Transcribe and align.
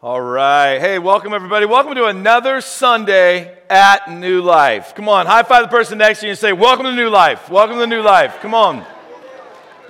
All 0.00 0.20
right. 0.20 0.78
Hey, 0.78 1.00
welcome 1.00 1.32
everybody. 1.32 1.66
Welcome 1.66 1.96
to 1.96 2.04
another 2.04 2.60
Sunday 2.60 3.58
at 3.68 4.08
New 4.08 4.42
Life. 4.42 4.94
Come 4.94 5.08
on, 5.08 5.26
high 5.26 5.42
five 5.42 5.62
the 5.62 5.68
person 5.68 5.98
next 5.98 6.20
to 6.20 6.26
you 6.26 6.30
and 6.30 6.38
say, 6.38 6.52
Welcome 6.52 6.84
to 6.84 6.92
New 6.92 7.08
Life. 7.08 7.50
Welcome 7.50 7.78
to 7.78 7.86
New 7.88 8.02
Life. 8.02 8.38
Come 8.38 8.54
on. 8.54 8.86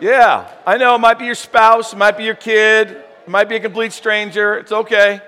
Yeah, 0.01 0.51
I 0.67 0.79
know 0.79 0.95
it 0.95 1.01
might 1.01 1.19
be 1.19 1.27
your 1.27 1.35
spouse, 1.35 1.93
it 1.93 1.97
might 1.97 2.17
be 2.17 2.25
your 2.25 2.37
kid, 2.37 2.93
it 2.93 3.29
might 3.29 3.51
be 3.51 3.57
a 3.57 3.61
complete 3.61 3.93
stranger. 3.93 4.57
It's 4.57 4.73
okay. 4.73 5.21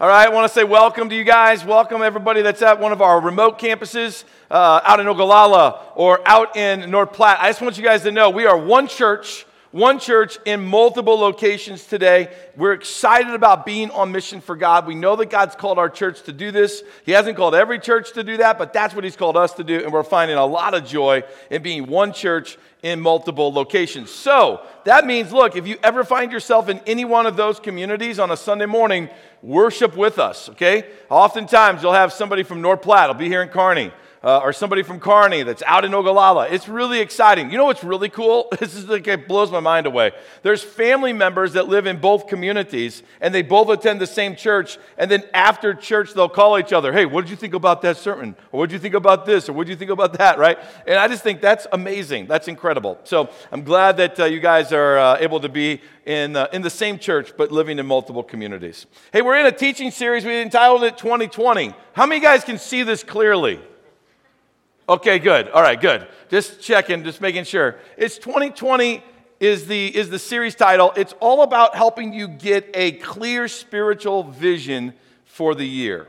All 0.00 0.08
right, 0.08 0.26
I 0.26 0.30
want 0.30 0.48
to 0.48 0.52
say 0.52 0.64
welcome 0.64 1.08
to 1.10 1.14
you 1.14 1.22
guys. 1.22 1.64
Welcome 1.64 2.02
everybody 2.02 2.42
that's 2.42 2.60
at 2.60 2.80
one 2.80 2.90
of 2.90 3.00
our 3.00 3.20
remote 3.20 3.60
campuses 3.60 4.24
uh, 4.50 4.80
out 4.82 4.98
in 4.98 5.06
Ogallala 5.06 5.92
or 5.94 6.28
out 6.28 6.56
in 6.56 6.90
North 6.90 7.12
Platte. 7.12 7.38
I 7.40 7.50
just 7.50 7.62
want 7.62 7.78
you 7.78 7.84
guys 7.84 8.02
to 8.02 8.10
know 8.10 8.30
we 8.30 8.46
are 8.46 8.58
one 8.58 8.88
church 8.88 9.46
one 9.74 9.98
church 9.98 10.38
in 10.44 10.64
multiple 10.64 11.18
locations 11.18 11.84
today. 11.84 12.32
We're 12.56 12.74
excited 12.74 13.34
about 13.34 13.66
being 13.66 13.90
on 13.90 14.12
mission 14.12 14.40
for 14.40 14.54
God. 14.54 14.86
We 14.86 14.94
know 14.94 15.16
that 15.16 15.30
God's 15.30 15.56
called 15.56 15.80
our 15.80 15.90
church 15.90 16.22
to 16.22 16.32
do 16.32 16.52
this. 16.52 16.84
He 17.04 17.10
hasn't 17.10 17.36
called 17.36 17.56
every 17.56 17.80
church 17.80 18.12
to 18.12 18.22
do 18.22 18.36
that, 18.36 18.56
but 18.56 18.72
that's 18.72 18.94
what 18.94 19.02
He's 19.02 19.16
called 19.16 19.36
us 19.36 19.52
to 19.54 19.64
do. 19.64 19.82
And 19.82 19.92
we're 19.92 20.04
finding 20.04 20.36
a 20.36 20.46
lot 20.46 20.74
of 20.74 20.86
joy 20.86 21.24
in 21.50 21.64
being 21.64 21.88
one 21.88 22.12
church 22.12 22.56
in 22.84 23.00
multiple 23.00 23.52
locations. 23.52 24.10
So 24.10 24.64
that 24.84 25.06
means, 25.06 25.32
look, 25.32 25.56
if 25.56 25.66
you 25.66 25.76
ever 25.82 26.04
find 26.04 26.30
yourself 26.30 26.68
in 26.68 26.78
any 26.86 27.04
one 27.04 27.26
of 27.26 27.34
those 27.34 27.58
communities 27.58 28.20
on 28.20 28.30
a 28.30 28.36
Sunday 28.36 28.66
morning, 28.66 29.08
worship 29.42 29.96
with 29.96 30.20
us, 30.20 30.50
okay? 30.50 30.84
Oftentimes 31.10 31.82
you'll 31.82 31.94
have 31.94 32.12
somebody 32.12 32.44
from 32.44 32.60
North 32.60 32.80
Platte, 32.80 33.10
I'll 33.10 33.14
be 33.14 33.26
here 33.26 33.42
in 33.42 33.48
Kearney 33.48 33.90
uh, 34.24 34.38
or 34.38 34.54
somebody 34.54 34.82
from 34.82 34.98
Kearney 34.98 35.42
that's 35.42 35.62
out 35.66 35.84
in 35.84 35.92
Ogallala. 35.92 36.48
It's 36.48 36.66
really 36.66 37.00
exciting. 37.00 37.50
You 37.50 37.58
know 37.58 37.66
what's 37.66 37.84
really 37.84 38.08
cool? 38.08 38.48
This 38.64 38.76
is 38.76 38.88
like, 38.88 39.06
it 39.06 39.28
blows 39.28 39.50
my 39.52 39.60
mind 39.60 39.86
away. 39.86 40.12
There's 40.42 40.62
family 40.62 41.12
members 41.12 41.52
that 41.52 41.68
live 41.68 41.86
in 41.86 41.98
both 42.00 42.28
communities 42.28 43.02
and 43.20 43.34
they 43.34 43.42
both 43.42 43.68
attend 43.68 44.00
the 44.00 44.06
same 44.06 44.36
church. 44.36 44.78
And 44.96 45.10
then 45.10 45.22
after 45.34 45.74
church, 45.74 46.14
they'll 46.14 46.30
call 46.30 46.58
each 46.58 46.72
other, 46.72 46.90
hey, 46.90 47.04
what 47.04 47.22
did 47.22 47.30
you 47.30 47.36
think 47.36 47.52
about 47.52 47.82
that 47.82 47.98
sermon? 47.98 48.36
Or 48.52 48.60
what 48.60 48.70
did 48.70 48.76
you 48.76 48.78
think 48.78 48.94
about 48.94 49.26
this? 49.26 49.50
Or 49.50 49.52
what 49.52 49.66
did 49.66 49.72
you 49.72 49.76
think 49.76 49.90
about 49.90 50.14
that, 50.14 50.38
right? 50.38 50.58
And 50.86 50.96
I 50.98 51.08
just 51.08 51.22
think 51.22 51.42
that's 51.42 51.66
amazing. 51.72 52.26
That's 52.26 52.48
incredible. 52.48 52.98
So 53.04 53.28
I'm 53.52 53.64
glad 53.64 53.98
that 53.98 54.18
uh, 54.18 54.24
you 54.24 54.40
guys 54.40 54.72
are 54.72 54.98
uh, 54.98 55.18
able 55.20 55.40
to 55.40 55.50
be 55.50 55.82
in, 56.06 56.34
uh, 56.34 56.46
in 56.54 56.62
the 56.62 56.70
same 56.70 56.98
church, 56.98 57.36
but 57.36 57.52
living 57.52 57.78
in 57.78 57.84
multiple 57.84 58.22
communities. 58.22 58.86
Hey, 59.12 59.20
we're 59.20 59.38
in 59.38 59.46
a 59.46 59.52
teaching 59.52 59.90
series. 59.90 60.24
We 60.24 60.40
entitled 60.40 60.84
it 60.84 60.96
2020. 60.96 61.74
How 61.92 62.06
many 62.06 62.22
guys 62.22 62.44
can 62.44 62.56
see 62.56 62.82
this 62.82 63.04
clearly? 63.04 63.60
Okay, 64.86 65.18
good. 65.18 65.48
All 65.48 65.62
right, 65.62 65.80
good. 65.80 66.06
Just 66.28 66.60
checking, 66.60 67.04
just 67.04 67.20
making 67.20 67.44
sure. 67.44 67.76
It's 67.96 68.18
2020 68.18 69.02
is 69.40 69.66
the, 69.66 69.96
is 69.96 70.10
the 70.10 70.18
series 70.18 70.54
title. 70.54 70.92
It's 70.94 71.14
all 71.20 71.42
about 71.42 71.74
helping 71.74 72.12
you 72.12 72.28
get 72.28 72.70
a 72.74 72.92
clear 72.92 73.48
spiritual 73.48 74.24
vision 74.24 74.92
for 75.24 75.54
the 75.54 75.64
year. 75.64 76.08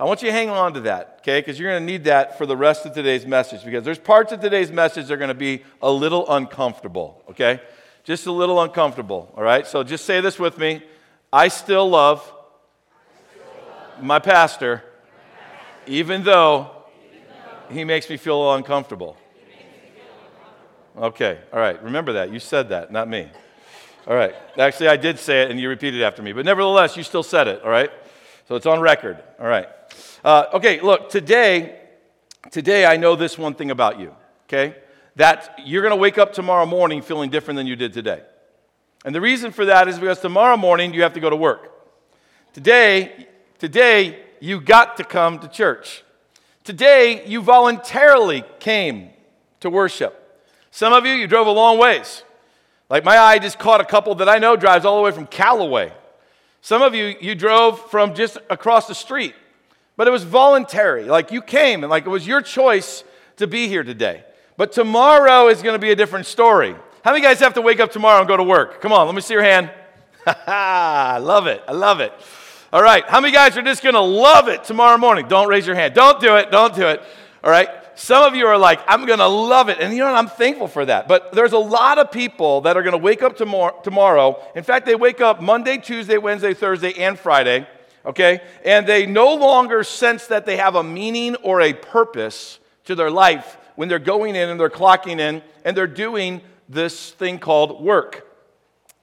I 0.00 0.04
want 0.04 0.22
you 0.22 0.28
to 0.28 0.32
hang 0.32 0.48
on 0.48 0.74
to 0.74 0.80
that, 0.80 1.18
okay? 1.20 1.40
Because 1.40 1.58
you're 1.58 1.70
going 1.70 1.82
to 1.82 1.86
need 1.86 2.04
that 2.04 2.36
for 2.38 2.46
the 2.46 2.56
rest 2.56 2.86
of 2.86 2.94
today's 2.94 3.26
message 3.26 3.62
because 3.64 3.84
there's 3.84 3.98
parts 3.98 4.32
of 4.32 4.40
today's 4.40 4.72
message 4.72 5.06
that 5.06 5.14
are 5.14 5.18
going 5.18 5.28
to 5.28 5.34
be 5.34 5.62
a 5.82 5.90
little 5.90 6.28
uncomfortable, 6.34 7.22
okay? 7.30 7.60
Just 8.04 8.26
a 8.26 8.32
little 8.32 8.60
uncomfortable, 8.60 9.32
all 9.36 9.42
right? 9.42 9.66
So 9.66 9.82
just 9.84 10.04
say 10.04 10.20
this 10.20 10.38
with 10.38 10.58
me 10.58 10.82
I 11.32 11.48
still 11.48 11.88
love, 11.88 12.20
I 12.90 13.32
still 13.32 13.44
love 13.68 14.02
my 14.02 14.18
pastor, 14.18 14.82
even 15.86 16.24
though 16.24 16.83
he 17.74 17.84
makes 17.84 18.08
me 18.08 18.16
feel 18.16 18.54
uncomfortable. 18.54 19.16
Okay, 20.96 21.40
all 21.52 21.58
right. 21.58 21.82
Remember 21.82 22.12
that. 22.14 22.32
You 22.32 22.38
said 22.38 22.68
that, 22.68 22.92
not 22.92 23.08
me. 23.08 23.28
All 24.06 24.14
right. 24.14 24.34
Actually, 24.58 24.88
I 24.88 24.96
did 24.96 25.18
say 25.18 25.42
it 25.42 25.50
and 25.50 25.58
you 25.58 25.68
repeated 25.68 26.02
after 26.02 26.22
me, 26.22 26.32
but 26.32 26.44
nevertheless, 26.44 26.96
you 26.96 27.02
still 27.02 27.22
said 27.22 27.48
it, 27.48 27.62
all 27.62 27.70
right? 27.70 27.90
So 28.46 28.54
it's 28.54 28.66
on 28.66 28.80
record, 28.80 29.18
all 29.40 29.46
right. 29.46 29.66
Uh, 30.22 30.44
okay, 30.54 30.80
look, 30.80 31.08
today, 31.08 31.80
today 32.50 32.86
I 32.86 32.96
know 32.96 33.16
this 33.16 33.36
one 33.38 33.54
thing 33.54 33.70
about 33.70 33.98
you, 33.98 34.14
okay? 34.46 34.76
That 35.16 35.58
you're 35.64 35.82
going 35.82 35.92
to 35.92 35.96
wake 35.96 36.18
up 36.18 36.32
tomorrow 36.32 36.66
morning 36.66 37.02
feeling 37.02 37.30
different 37.30 37.56
than 37.56 37.66
you 37.66 37.76
did 37.76 37.92
today. 37.92 38.22
And 39.04 39.14
the 39.14 39.20
reason 39.20 39.50
for 39.50 39.64
that 39.64 39.88
is 39.88 39.98
because 39.98 40.20
tomorrow 40.20 40.56
morning 40.56 40.94
you 40.94 41.02
have 41.02 41.14
to 41.14 41.20
go 41.20 41.30
to 41.30 41.36
work. 41.36 41.72
Today, 42.52 43.26
today 43.58 44.22
you 44.38 44.60
got 44.60 44.96
to 44.98 45.04
come 45.04 45.38
to 45.40 45.48
church. 45.48 46.03
Today, 46.64 47.26
you 47.26 47.42
voluntarily 47.42 48.42
came 48.58 49.10
to 49.60 49.68
worship. 49.68 50.18
Some 50.70 50.94
of 50.94 51.04
you, 51.04 51.12
you 51.12 51.26
drove 51.26 51.46
a 51.46 51.50
long 51.50 51.76
ways. 51.76 52.22
Like 52.88 53.04
my 53.04 53.18
eye 53.18 53.38
just 53.38 53.58
caught 53.58 53.82
a 53.82 53.84
couple 53.84 54.14
that 54.16 54.30
I 54.30 54.38
know 54.38 54.56
drives 54.56 54.86
all 54.86 54.96
the 54.96 55.02
way 55.02 55.10
from 55.10 55.26
Callaway. 55.26 55.92
Some 56.62 56.80
of 56.80 56.94
you, 56.94 57.16
you 57.20 57.34
drove 57.34 57.78
from 57.90 58.14
just 58.14 58.38
across 58.48 58.88
the 58.88 58.94
street, 58.94 59.34
but 59.98 60.08
it 60.08 60.10
was 60.10 60.24
voluntary. 60.24 61.04
Like 61.04 61.30
you 61.30 61.42
came 61.42 61.84
and 61.84 61.90
like 61.90 62.06
it 62.06 62.10
was 62.10 62.26
your 62.26 62.40
choice 62.40 63.04
to 63.36 63.46
be 63.46 63.68
here 63.68 63.84
today. 63.84 64.24
But 64.56 64.72
tomorrow 64.72 65.48
is 65.48 65.60
going 65.60 65.74
to 65.74 65.78
be 65.78 65.90
a 65.90 65.96
different 65.96 66.24
story. 66.24 66.74
How 67.04 67.10
many 67.10 67.22
guys 67.22 67.40
have 67.40 67.54
to 67.54 67.60
wake 67.60 67.80
up 67.80 67.92
tomorrow 67.92 68.20
and 68.20 68.28
go 68.28 68.38
to 68.38 68.42
work? 68.42 68.80
Come 68.80 68.92
on, 68.92 69.04
let 69.04 69.14
me 69.14 69.20
see 69.20 69.34
your 69.34 69.42
hand. 69.42 69.70
I 70.26 71.18
love 71.18 71.46
it. 71.46 71.62
I 71.68 71.72
love 71.72 72.00
it. 72.00 72.12
All 72.74 72.82
right. 72.82 73.08
How 73.08 73.20
many 73.20 73.32
guys 73.32 73.56
are 73.56 73.62
just 73.62 73.84
going 73.84 73.94
to 73.94 74.00
love 74.00 74.48
it 74.48 74.64
tomorrow 74.64 74.98
morning? 74.98 75.28
Don't 75.28 75.46
raise 75.46 75.64
your 75.64 75.76
hand. 75.76 75.94
Don't 75.94 76.20
do 76.20 76.34
it. 76.34 76.50
Don't 76.50 76.74
do 76.74 76.88
it. 76.88 77.00
All 77.44 77.50
right. 77.52 77.68
Some 77.94 78.24
of 78.24 78.34
you 78.34 78.48
are 78.48 78.58
like, 78.58 78.80
I'm 78.88 79.06
going 79.06 79.20
to 79.20 79.28
love 79.28 79.68
it. 79.68 79.78
And 79.78 79.92
you 79.92 80.00
know 80.00 80.06
what? 80.06 80.18
I'm 80.18 80.26
thankful 80.26 80.66
for 80.66 80.84
that. 80.84 81.06
But 81.06 81.30
there's 81.30 81.52
a 81.52 81.58
lot 81.58 81.98
of 81.98 82.10
people 82.10 82.62
that 82.62 82.76
are 82.76 82.82
going 82.82 82.90
to 82.90 82.98
wake 82.98 83.22
up 83.22 83.36
tomorrow, 83.36 83.80
tomorrow. 83.84 84.42
In 84.56 84.64
fact, 84.64 84.86
they 84.86 84.96
wake 84.96 85.20
up 85.20 85.40
Monday, 85.40 85.78
Tuesday, 85.78 86.18
Wednesday, 86.18 86.52
Thursday, 86.52 86.92
and 86.94 87.16
Friday. 87.16 87.64
Okay. 88.04 88.40
And 88.64 88.88
they 88.88 89.06
no 89.06 89.36
longer 89.36 89.84
sense 89.84 90.26
that 90.26 90.44
they 90.44 90.56
have 90.56 90.74
a 90.74 90.82
meaning 90.82 91.36
or 91.44 91.60
a 91.60 91.74
purpose 91.74 92.58
to 92.86 92.96
their 92.96 93.08
life 93.08 93.56
when 93.76 93.88
they're 93.88 94.00
going 94.00 94.34
in 94.34 94.48
and 94.48 94.58
they're 94.58 94.68
clocking 94.68 95.20
in 95.20 95.42
and 95.64 95.76
they're 95.76 95.86
doing 95.86 96.40
this 96.68 97.12
thing 97.12 97.38
called 97.38 97.84
work. 97.84 98.28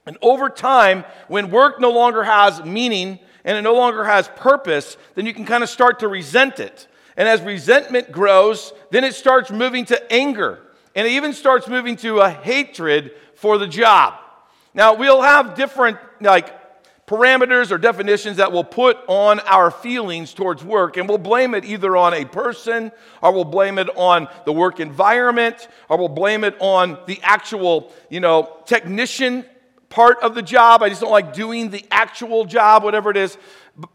And 0.04 0.18
over 0.20 0.50
time, 0.50 1.06
when 1.28 1.50
work 1.50 1.80
no 1.80 1.90
longer 1.90 2.24
has 2.24 2.62
meaning, 2.66 3.18
and 3.44 3.56
it 3.56 3.62
no 3.62 3.74
longer 3.74 4.04
has 4.04 4.28
purpose, 4.36 4.96
then 5.14 5.26
you 5.26 5.34
can 5.34 5.44
kind 5.44 5.62
of 5.62 5.68
start 5.68 6.00
to 6.00 6.08
resent 6.08 6.60
it. 6.60 6.86
And 7.16 7.28
as 7.28 7.40
resentment 7.42 8.10
grows, 8.12 8.72
then 8.90 9.04
it 9.04 9.14
starts 9.14 9.50
moving 9.50 9.84
to 9.86 10.12
anger. 10.12 10.60
And 10.94 11.06
it 11.06 11.12
even 11.12 11.32
starts 11.32 11.68
moving 11.68 11.96
to 11.96 12.20
a 12.20 12.30
hatred 12.30 13.12
for 13.34 13.58
the 13.58 13.66
job. 13.66 14.14
Now, 14.74 14.94
we'll 14.94 15.22
have 15.22 15.54
different, 15.54 15.98
like, 16.20 16.58
parameters 17.06 17.70
or 17.70 17.78
definitions 17.78 18.38
that 18.38 18.52
we'll 18.52 18.64
put 18.64 18.96
on 19.06 19.40
our 19.40 19.70
feelings 19.70 20.32
towards 20.32 20.64
work, 20.64 20.96
and 20.96 21.08
we'll 21.08 21.18
blame 21.18 21.54
it 21.54 21.64
either 21.64 21.94
on 21.96 22.14
a 22.14 22.24
person, 22.24 22.90
or 23.20 23.32
we'll 23.32 23.44
blame 23.44 23.78
it 23.78 23.88
on 23.96 24.28
the 24.46 24.52
work 24.52 24.80
environment, 24.80 25.68
or 25.90 25.98
we'll 25.98 26.08
blame 26.08 26.44
it 26.44 26.56
on 26.58 26.98
the 27.06 27.20
actual, 27.22 27.92
you 28.08 28.20
know, 28.20 28.56
technician 28.64 29.44
part 29.92 30.18
of 30.22 30.34
the 30.34 30.42
job. 30.42 30.82
I 30.82 30.88
just 30.88 31.02
don't 31.02 31.10
like 31.10 31.34
doing 31.34 31.68
the 31.68 31.84
actual 31.90 32.46
job, 32.46 32.82
whatever 32.82 33.10
it 33.10 33.16
is. 33.16 33.36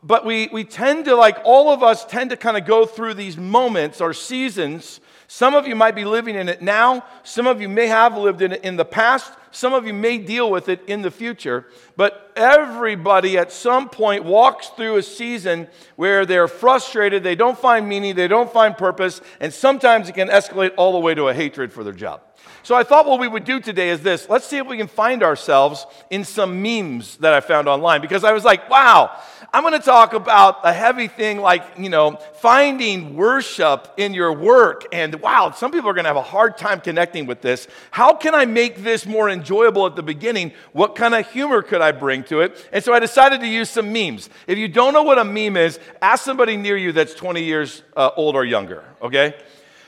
But 0.04 0.26
we, 0.26 0.48
we 0.52 0.64
tend 0.64 1.06
to, 1.06 1.16
like, 1.16 1.40
all 1.44 1.72
of 1.72 1.84
us 1.84 2.06
tend 2.06 2.30
to 2.30 2.38
kind 2.38 2.56
of 2.56 2.66
go 2.66 2.86
through 2.86 3.16
these 3.16 3.36
moments 3.36 4.00
or 4.00 4.14
seasons. 4.14 5.02
Some 5.28 5.56
of 5.56 5.68
you 5.68 5.76
might 5.76 5.96
be 5.96 6.06
living 6.06 6.36
in 6.36 6.50
it 6.50 6.62
now. 6.62 7.04
Some 7.24 7.48
of 7.48 7.62
you 7.62 7.68
may 7.68 7.88
have 7.88 8.16
lived 8.16 8.42
in 8.42 8.54
it 8.54 8.64
in 8.64 8.76
the 8.76 8.86
past. 8.86 9.34
Some 9.52 9.74
of 9.74 9.88
you 9.88 9.94
may 9.94 10.20
deal 10.20 10.52
with 10.52 10.70
it 10.70 10.84
in 10.88 11.02
the 11.02 11.12
future. 11.12 11.66
But 11.96 12.32
everybody 12.36 13.38
at 13.38 13.52
some 13.52 13.90
point 13.90 14.24
walks 14.24 14.68
through 14.70 14.98
a 14.98 15.04
season 15.04 15.68
where 15.96 16.26
they're 16.26 16.48
frustrated, 16.48 17.24
they 17.24 17.36
don't 17.36 17.58
find 17.58 17.90
meaning, 17.90 18.16
they 18.16 18.28
don't 18.28 18.54
find 18.54 18.78
purpose, 18.78 19.20
and 19.40 19.52
sometimes 19.52 20.10
it 20.10 20.14
can 20.14 20.28
escalate 20.28 20.74
all 20.78 20.94
the 20.94 21.00
way 21.00 21.16
to 21.16 21.28
a 21.28 21.34
hatred 21.34 21.74
for 21.74 21.84
their 21.84 21.94
job. 21.94 22.22
So 22.64 22.76
I 22.76 22.84
thought 22.84 23.06
what 23.06 23.20
we 23.20 23.28
would 23.28 23.44
do 23.44 23.60
today 23.60 23.90
is 23.90 24.02
this. 24.02 24.30
Let's 24.30 24.46
see 24.46 24.58
if 24.58 24.68
we 24.68 24.78
can 24.78 24.88
find 24.88 25.24
ourselves 25.24 25.86
in 26.10 26.24
some 26.24 26.62
memes 26.62 27.18
that 27.18 27.34
I 27.34 27.40
found 27.40 27.68
online 27.68 28.02
because 28.02 28.24
I 28.24 28.34
was 28.34 28.44
like, 28.44 28.70
wow, 28.70 29.18
I'm 29.54 29.64
going 29.64 29.74
to 29.74 29.86
talk 29.86 30.14
about 30.14 30.60
a 30.64 30.74
heavy 30.74 31.08
thing 31.08 31.40
like, 31.40 31.64
you 31.78 31.90
know, 31.90 32.18
finding 32.36 33.16
worship 33.16 33.94
in 33.98 34.14
your 34.14 34.34
work. 34.34 34.86
And 34.92 35.16
wow, 35.22 35.52
some 35.52 35.72
people 35.72 35.90
are 35.90 35.94
going 35.94 36.04
to 36.04 36.10
have 36.10 36.18
a 36.18 36.22
hard 36.22 36.58
time 36.58 36.82
connecting 36.82 37.26
with 37.26 37.42
this. 37.42 37.68
How 37.92 38.14
can 38.14 38.36
I 38.36 38.46
make 38.46 38.84
this 38.84 39.06
more 39.06 39.30
enjoyable 39.30 39.86
at 39.86 39.96
the 39.96 40.04
beginning? 40.04 40.52
What 40.74 40.96
kind 40.96 41.16
of 41.16 41.30
humor 41.32 41.62
could 41.62 41.82
I 41.82 41.92
bring 41.92 42.24
to 42.26 42.42
it? 42.42 42.68
And 42.72 42.84
so 42.84 42.94
I 42.94 43.00
decided 43.00 43.40
to 43.42 43.48
use 43.48 43.70
some 43.70 43.94
memes. 43.94 44.30
If 44.48 44.58
you 44.58 44.68
don't 44.68 44.94
know 44.94 45.04
what 45.04 45.18
a 45.18 45.24
meme 45.24 45.58
is, 45.58 45.80
ask 46.02 46.24
somebody 46.24 46.58
near 46.58 46.78
you 46.78 46.92
that's 46.92 47.14
20 47.14 47.44
years 47.44 47.84
uh, 47.96 48.12
old 48.16 48.36
or 48.36 48.46
younger, 48.46 48.84
okay? 49.02 49.36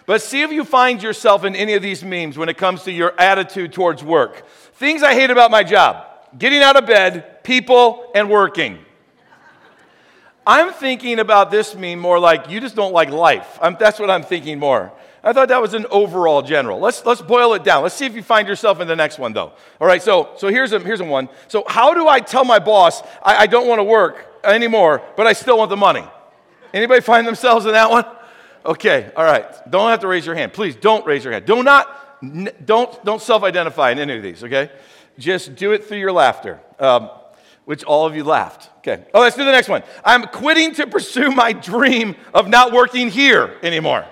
But 0.10 0.24
see 0.24 0.42
if 0.42 0.52
you 0.52 0.66
find 0.66 1.04
yourself 1.04 1.44
in 1.44 1.56
any 1.56 1.74
of 1.76 1.84
these 1.84 2.04
memes 2.04 2.36
when 2.36 2.50
it 2.50 2.58
comes 2.58 2.82
to 2.86 2.92
your 2.92 3.14
attitude 3.22 3.74
towards 3.74 4.04
work. 4.04 4.44
Things 4.74 5.04
I 5.04 5.14
hate 5.14 5.30
about 5.30 5.52
my 5.52 5.62
job 5.62 6.04
getting 6.36 6.64
out 6.64 6.76
of 6.76 6.88
bed, 6.88 7.44
people, 7.44 8.10
and 8.16 8.28
working. 8.28 8.80
I'm 10.48 10.74
thinking 10.74 11.20
about 11.20 11.52
this 11.52 11.76
meme 11.76 12.00
more 12.00 12.18
like 12.18 12.50
you 12.50 12.60
just 12.60 12.76
don't 12.76 12.92
like 12.92 13.12
life. 13.12 13.60
I'm, 13.62 13.78
that's 13.80 14.00
what 14.00 14.10
I'm 14.10 14.24
thinking 14.24 14.58
more. 14.58 14.92
I 15.24 15.32
thought 15.32 15.50
that 15.50 15.62
was 15.62 15.76
an 15.76 15.86
overall 15.92 16.42
general. 16.42 16.80
Let's, 16.80 17.06
let's 17.06 17.22
boil 17.22 17.54
it 17.54 17.64
down. 17.64 17.84
Let's 17.84 17.94
see 17.94 18.08
if 18.08 18.16
you 18.16 18.24
find 18.24 18.48
yourself 18.48 18.80
in 18.80 18.88
the 18.88 18.96
next 18.96 19.20
one, 19.20 19.34
though. 19.34 19.54
All 19.80 19.88
right, 19.88 20.02
so, 20.02 20.32
so 20.38 20.48
here's, 20.48 20.72
a, 20.72 20.80
here's 20.80 21.02
a 21.02 21.06
one. 21.06 21.30
So, 21.48 21.66
how 21.68 21.94
do 21.94 22.08
I 22.08 22.20
tell 22.20 22.46
my 22.46 22.58
boss 22.58 23.04
I, 23.22 23.44
I 23.44 23.46
don't 23.46 23.68
want 23.68 23.78
to 23.78 23.84
work 23.84 24.26
anymore, 24.44 25.04
but 25.16 25.28
I 25.28 25.34
still 25.34 25.60
want 25.60 25.70
the 25.70 25.78
money. 25.78 26.08
Anybody 26.74 27.02
find 27.02 27.28
themselves 27.28 27.68
in 27.68 27.74
that 27.74 27.92
one? 27.92 28.06
Okay, 28.66 29.12
all 29.16 29.24
right. 29.24 29.46
Don't 29.70 29.90
have 29.90 30.02
to 30.02 30.08
raise 30.08 30.26
your 30.26 30.36
hand. 30.36 30.54
Please 30.54 30.76
don't 30.76 31.06
raise 31.06 31.24
your 31.24 31.34
hand. 31.34 31.46
Do 31.46 31.64
not, 31.64 32.66
don't, 32.66 33.06
don't 33.06 33.22
self 33.22 33.44
identify 33.44 33.92
in 33.92 34.00
any 34.00 34.18
of 34.18 34.24
these, 34.24 34.44
okay? 34.44 34.70
Just 35.18 35.56
do 35.56 35.72
it 35.72 35.86
through 35.86 36.00
your 36.00 36.12
laughter, 36.12 36.60
um, 36.80 37.10
which 37.66 37.84
all 37.84 38.06
of 38.06 38.16
you 38.16 38.24
laughed. 38.24 38.70
Okay. 38.80 39.04
Oh, 39.14 39.22
let's 39.22 39.36
do 39.36 39.46
the 39.46 39.52
next 39.52 39.70
one. 39.70 39.84
I'm 40.04 40.24
quitting 40.28 40.74
to 40.76 40.88
pursue 40.88 41.32
my 41.32 41.54
dream 41.54 42.16
of 42.34 42.48
not 42.48 42.72
working 42.72 43.10
here 43.10 43.58
anymore. 43.62 44.06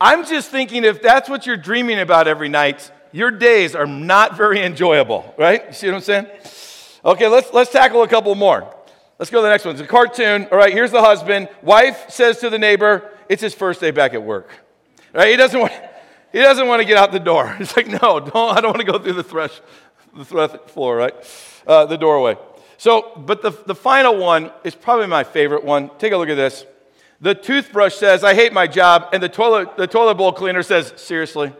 I'm 0.00 0.24
just 0.24 0.50
thinking 0.50 0.84
if 0.84 1.02
that's 1.02 1.28
what 1.28 1.46
you're 1.46 1.56
dreaming 1.56 1.98
about 1.98 2.28
every 2.28 2.48
night, 2.48 2.92
your 3.10 3.30
days 3.30 3.74
are 3.74 3.86
not 3.86 4.36
very 4.36 4.62
enjoyable, 4.62 5.34
right? 5.36 5.66
You 5.66 5.72
see 5.72 5.86
what 5.88 5.96
I'm 5.96 6.00
saying? 6.02 6.26
Okay, 7.04 7.26
let's, 7.26 7.52
let's 7.52 7.72
tackle 7.72 8.02
a 8.02 8.08
couple 8.08 8.34
more. 8.34 8.72
Let's 9.18 9.30
go 9.30 9.38
to 9.38 9.42
the 9.42 9.48
next 9.48 9.64
one. 9.64 9.74
It's 9.74 9.82
a 9.82 9.86
cartoon. 9.86 10.46
All 10.52 10.58
right, 10.58 10.72
here's 10.72 10.92
the 10.92 11.02
husband. 11.02 11.48
Wife 11.62 12.10
says 12.10 12.38
to 12.40 12.50
the 12.50 12.58
neighbor, 12.58 13.10
it's 13.28 13.42
his 13.42 13.54
first 13.54 13.80
day 13.80 13.90
back 13.90 14.14
at 14.14 14.22
work. 14.22 14.50
Right? 15.12 15.30
He 15.30 15.36
doesn't 15.36 15.58
want, 15.58 15.72
he 16.32 16.38
doesn't 16.38 16.66
want 16.66 16.80
to 16.80 16.86
get 16.86 16.96
out 16.96 17.12
the 17.12 17.20
door. 17.20 17.54
He's 17.58 17.76
like, 17.76 17.88
no, 17.88 18.20
don't, 18.20 18.36
I 18.36 18.60
don't 18.60 18.70
want 18.74 18.80
to 18.80 18.84
go 18.84 18.98
through 18.98 19.14
the 19.14 19.22
thresh, 19.22 19.60
the 20.16 20.24
thresh 20.24 20.50
floor, 20.66 20.96
right? 20.96 21.14
Uh, 21.66 21.86
the 21.86 21.96
doorway. 21.96 22.36
So, 22.76 23.12
but 23.16 23.42
the, 23.42 23.50
the 23.50 23.74
final 23.74 24.16
one 24.16 24.52
is 24.62 24.74
probably 24.74 25.06
my 25.06 25.24
favorite 25.24 25.64
one. 25.64 25.90
Take 25.98 26.12
a 26.12 26.16
look 26.16 26.28
at 26.28 26.36
this. 26.36 26.64
The 27.20 27.34
toothbrush 27.34 27.96
says, 27.96 28.22
I 28.22 28.34
hate 28.34 28.52
my 28.52 28.68
job, 28.68 29.08
and 29.12 29.20
the 29.20 29.28
toilet, 29.28 29.76
the 29.76 29.88
toilet 29.88 30.14
bowl 30.14 30.32
cleaner 30.32 30.62
says, 30.62 30.92
seriously? 30.96 31.52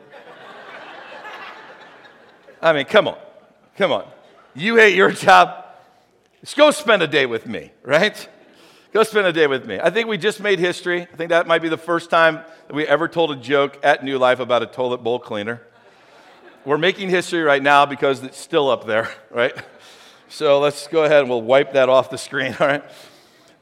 I 2.63 2.73
mean, 2.73 2.85
come 2.85 3.09
on. 3.09 3.19
Come 3.77 3.91
on. 3.91 4.07
You 4.55 4.77
hate 4.77 4.95
your 4.95 5.11
job? 5.11 5.65
Just 6.41 6.57
go 6.57 6.71
spend 6.71 7.03
a 7.03 7.09
day 7.09 7.27
with 7.27 7.47
me, 7.47 7.73
right? 7.83 8.29
Go 8.91 9.03
spend 9.03 9.27
a 9.27 9.33
day 9.35 9.47
with 9.47 9.67
me. 9.67 9.79
I 9.79 9.91
think 9.91 10.09
we 10.09 10.17
just 10.17 10.41
made 10.41 10.59
history. 10.59 11.03
I 11.03 11.17
think 11.17 11.29
that 11.29 11.47
might 11.47 11.61
be 11.61 11.69
the 11.69 11.77
first 11.77 12.09
time 12.09 12.37
that 12.67 12.75
we 12.75 12.87
ever 12.87 13.07
told 13.07 13.31
a 13.31 13.37
joke 13.37 13.79
at 13.83 14.03
New 14.03 14.17
Life 14.17 14.41
about 14.41 14.63
a 14.63 14.67
toilet 14.67 14.99
bowl 15.05 15.19
cleaner. 15.19 15.61
We're 16.65 16.79
making 16.79 17.11
history 17.11 17.43
right 17.43 17.63
now 17.63 17.85
because 17.85 18.23
it's 18.23 18.39
still 18.39 18.71
up 18.71 18.87
there, 18.87 19.11
right? 19.31 19.55
So 20.31 20.59
let's 20.59 20.89
go 20.89 21.05
ahead 21.05 21.21
and 21.21 21.29
we'll 21.29 21.43
wipe 21.43 21.75
that 21.75 21.91
off 21.91 22.09
the 22.09 22.17
screen, 22.17 22.57
all 22.61 22.67
right? 22.67 22.85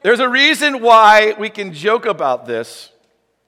There's 0.02 0.20
a 0.20 0.28
reason 0.28 0.80
why 0.80 1.34
we 1.36 1.50
can 1.50 1.72
joke 1.72 2.06
about 2.06 2.46
this. 2.46 2.92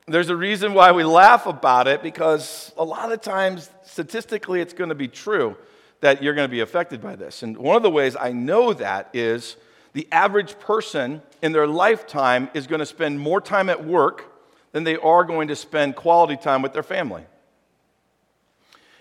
There's 0.09 0.31
a 0.31 0.37
reason 0.37 0.75
why 0.75 0.91
we 0.91 1.05
laugh 1.05 1.47
about 1.47 1.87
it 1.87 2.03
because 2.03 2.73
a 2.77 2.85
lot 2.85 3.13
of 3.13 3.21
times, 3.21 3.71
statistically, 3.85 4.61
it's 4.61 4.73
going 4.73 4.89
to 4.89 4.97
be 4.97 5.07
true 5.07 5.57
that 6.01 6.25
you're 6.25 6.35
going 6.35 6.49
to 6.49 6.51
be 6.51 6.61
affected 6.61 7.01
by 7.01 7.15
this. 7.15 7.45
And 7.45 7.57
one 7.57 7.77
of 7.77 7.85
the 7.85 7.91
ways 7.91 8.17
I 8.19 8.33
know 8.33 8.73
that 8.73 9.11
is 9.13 9.57
the 9.99 10.07
average 10.13 10.57
person 10.61 11.21
in 11.43 11.51
their 11.51 11.67
lifetime 11.67 12.49
is 12.55 12.69
going 12.69 12.79
to 12.79 12.87
spend 12.87 13.19
more 13.19 13.41
time 13.41 13.69
at 13.69 13.85
work 13.85 14.33
than 14.71 14.85
they 14.85 14.97
are 14.97 15.25
going 15.25 15.49
to 15.49 15.57
spend 15.57 15.97
quality 15.97 16.37
time 16.37 16.63
with 16.63 16.73
their 16.73 16.85
family. 16.85 17.25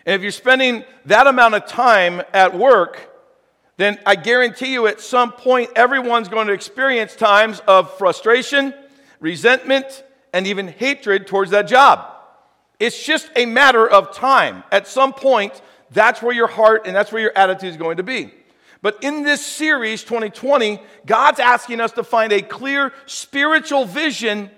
And 0.07 0.15
if 0.15 0.23
you're 0.23 0.31
spending 0.31 0.83
that 1.05 1.27
amount 1.27 1.53
of 1.53 1.67
time 1.67 2.23
at 2.33 2.57
work, 2.57 3.13
then 3.75 3.99
I 4.07 4.15
guarantee 4.15 4.73
you 4.73 4.88
at 4.88 4.99
some 4.99 5.33
point 5.33 5.69
everyone's 5.75 6.29
going 6.29 6.47
to 6.47 6.53
experience 6.53 7.15
times 7.15 7.61
of 7.67 7.95
frustration, 7.99 8.73
resentment, 9.19 10.03
and 10.33 10.47
even 10.47 10.67
hatred 10.67 11.27
towards 11.27 11.51
that 11.51 11.67
job. 11.67 12.11
It's 12.79 13.05
just 13.05 13.29
a 13.35 13.45
matter 13.45 13.88
of 13.88 14.15
time. 14.15 14.63
At 14.71 14.88
some 14.88 15.13
point, 15.13 15.61
that's 15.91 16.23
where 16.23 16.33
your 16.33 16.47
heart 16.47 16.88
and 16.88 16.95
that's 16.95 17.11
where 17.11 17.21
your 17.21 17.38
attitude 17.38 17.69
is 17.69 17.77
going 17.77 17.97
to 17.97 18.03
be. 18.03 18.33
But 18.81 19.03
in 19.03 19.24
this 19.24 19.45
series, 19.45 20.03
2020, 20.03 20.79
God's 21.06 21.39
asking 21.39 21.81
us 21.81 21.91
to 21.94 22.03
find 22.03 22.31
a 22.31 22.41
clear 22.41 22.94
spiritual 23.06 23.85
vision 23.85 24.51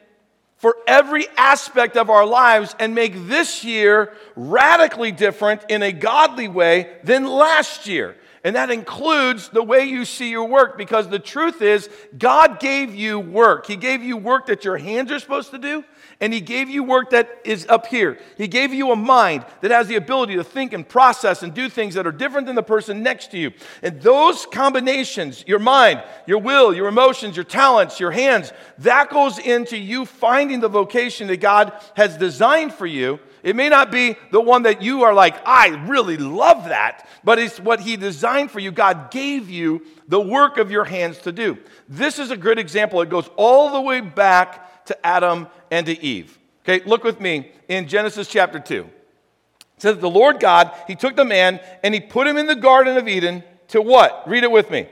for 0.57 0.75
every 0.86 1.25
aspect 1.38 1.95
of 1.95 2.10
our 2.10 2.25
lives 2.25 2.75
and 2.80 2.94
make 2.94 3.13
this 3.27 3.63
year 3.63 4.13
radically 4.36 5.12
different 5.12 5.62
in 5.69 5.81
a 5.81 5.94
godly 5.94 6.50
way 6.50 6.98
than 7.04 7.25
last 7.25 7.88
year. 7.88 8.18
And 8.44 8.56
that 8.56 8.69
includes 8.69 9.50
the 9.50 9.63
way 9.63 9.86
you 9.86 10.06
see 10.06 10.30
your 10.30 10.48
work 10.48 10.77
because 10.77 11.07
the 11.07 11.19
truth 11.19 11.62
is, 11.62 11.89
God 12.18 12.60
gave 12.60 12.94
you 12.95 13.19
work. 13.19 13.68
He 13.68 13.75
gave 13.75 14.01
you 14.01 14.15
work 14.18 14.48
that 14.48 14.63
your 14.63 14.77
hands 14.77 15.12
are 15.12 15.19
supposed 15.19 15.51
to 15.51 15.57
do, 15.57 15.83
and 16.21 16.33
He 16.33 16.42
gave 16.42 16.69
you 16.69 16.83
work 16.83 17.12
that 17.12 17.30
is 17.45 17.66
up 17.68 17.88
here. 17.88 18.19
He 18.38 18.48
gave 18.48 18.74
you 18.74 18.92
a 18.92 18.95
mind 18.95 19.45
that 19.62 19.71
has 19.71 19.88
the 19.88 19.95
ability 19.95 20.36
to 20.36 20.44
think 20.44 20.74
and 20.74 20.88
process 20.88 21.44
and 21.44 21.54
do 21.54 21.69
things 21.69 21.95
that 21.95 22.06
are 22.06 22.12
different 22.12 22.48
than 22.48 22.56
the 22.56 22.63
person 22.63 23.04
next 23.04 23.31
to 23.31 23.38
you. 23.38 23.51
And 23.81 24.01
those 24.01 24.45
combinations, 24.45 25.45
your 25.48 25.60
mind, 25.60 26.04
your 26.27 26.39
will, 26.39 26.74
your 26.74 26.88
emotions, 26.88 27.38
your 27.38 27.45
talents, 27.45 28.00
your 28.00 28.12
hands, 28.12 28.51
that 28.80 29.10
goes 29.10 29.39
into 29.39 29.77
you 29.77 30.06
finding 30.06 30.60
the 30.60 30.68
vocation 30.68 31.27
that 31.27 31.39
God 31.39 31.74
has 31.95 32.18
designed 32.18 32.74
for 32.74 32.86
you. 32.86 33.19
It 33.42 33.56
may 33.56 33.69
not 33.69 33.89
be 33.89 34.18
the 34.31 34.42
one 34.42 34.63
that 34.63 34.81
you 34.81 35.04
are 35.04 35.13
like, 35.13 35.36
I 35.45 35.69
really 35.88 36.18
love 36.18 36.65
that, 36.65 37.07
but 37.24 37.39
it's 37.39 37.60
what 37.60 37.80
He 37.80 37.95
designed 37.95 38.51
for 38.51 38.60
you. 38.60 38.72
God 38.72 39.12
gave 39.12 39.50
you 39.50 39.86
the 40.10 40.19
work 40.19 40.57
of 40.57 40.69
your 40.69 40.83
hands 40.83 41.19
to 41.19 41.31
do. 41.31 41.57
This 41.88 42.19
is 42.19 42.31
a 42.31 42.38
good 42.38 42.60
example. 42.60 43.01
It 43.01 43.10
goes 43.10 43.30
all 43.38 43.72
the 43.72 43.81
way 43.81 44.01
back 44.01 44.86
to 44.88 45.06
Adam 45.06 45.48
and 45.71 45.86
to 45.86 46.01
Eve. 46.04 46.38
Okay, 46.63 46.83
look 46.86 47.04
with 47.04 47.19
me 47.19 47.51
in 47.68 47.88
Genesis 47.88 48.27
chapter 48.27 48.60
2. 48.60 48.83
It 48.83 49.81
says, 49.81 49.98
The 49.98 50.10
Lord 50.10 50.39
God, 50.39 50.71
He 50.88 50.95
took 50.95 51.16
the 51.16 51.25
man 51.25 51.60
and 51.83 51.94
He 51.94 52.00
put 52.00 52.27
him 52.27 52.38
in 52.38 52.48
the 52.48 52.56
Garden 52.56 52.98
of 52.98 53.07
Eden 53.07 53.44
to 53.69 53.81
what? 53.81 54.24
Read 54.27 54.44
it 54.44 54.51
with 54.51 54.69
me. 54.69 54.88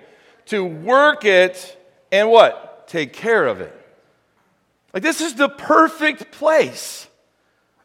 To 0.47 0.63
work 0.63 1.25
it 1.25 1.77
and 2.11 2.29
what? 2.29 2.87
Take 2.87 3.13
care 3.13 3.45
of 3.45 3.59
it. 3.59 3.73
Like, 4.93 5.03
this 5.03 5.21
is 5.21 5.35
the 5.35 5.49
perfect 5.49 6.31
place. 6.31 7.07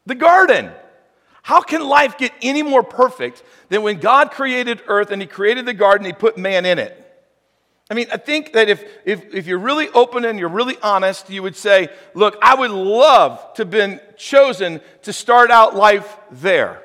The 0.06 0.14
garden. 0.14 0.70
How 1.42 1.60
can 1.60 1.86
life 1.86 2.16
get 2.16 2.32
any 2.40 2.62
more 2.62 2.84
perfect 2.84 3.42
than 3.68 3.82
when 3.82 3.98
God 3.98 4.30
created 4.30 4.80
earth 4.86 5.10
and 5.10 5.20
He 5.20 5.26
created 5.26 5.66
the 5.66 5.74
garden, 5.74 6.06
He 6.06 6.12
put 6.12 6.38
man 6.38 6.64
in 6.64 6.78
it? 6.78 7.01
I 7.90 7.94
mean, 7.94 8.06
I 8.12 8.16
think 8.16 8.54
that 8.54 8.68
if, 8.68 8.84
if, 9.04 9.34
if 9.34 9.46
you're 9.46 9.58
really 9.58 9.88
open 9.90 10.24
and 10.24 10.38
you're 10.38 10.48
really 10.48 10.76
honest, 10.82 11.28
you 11.28 11.42
would 11.42 11.56
say, 11.56 11.88
Look, 12.14 12.38
I 12.40 12.54
would 12.54 12.70
love 12.70 13.52
to 13.54 13.62
have 13.62 13.70
been 13.70 14.00
chosen 14.16 14.80
to 15.02 15.12
start 15.12 15.50
out 15.50 15.76
life 15.76 16.16
there 16.30 16.82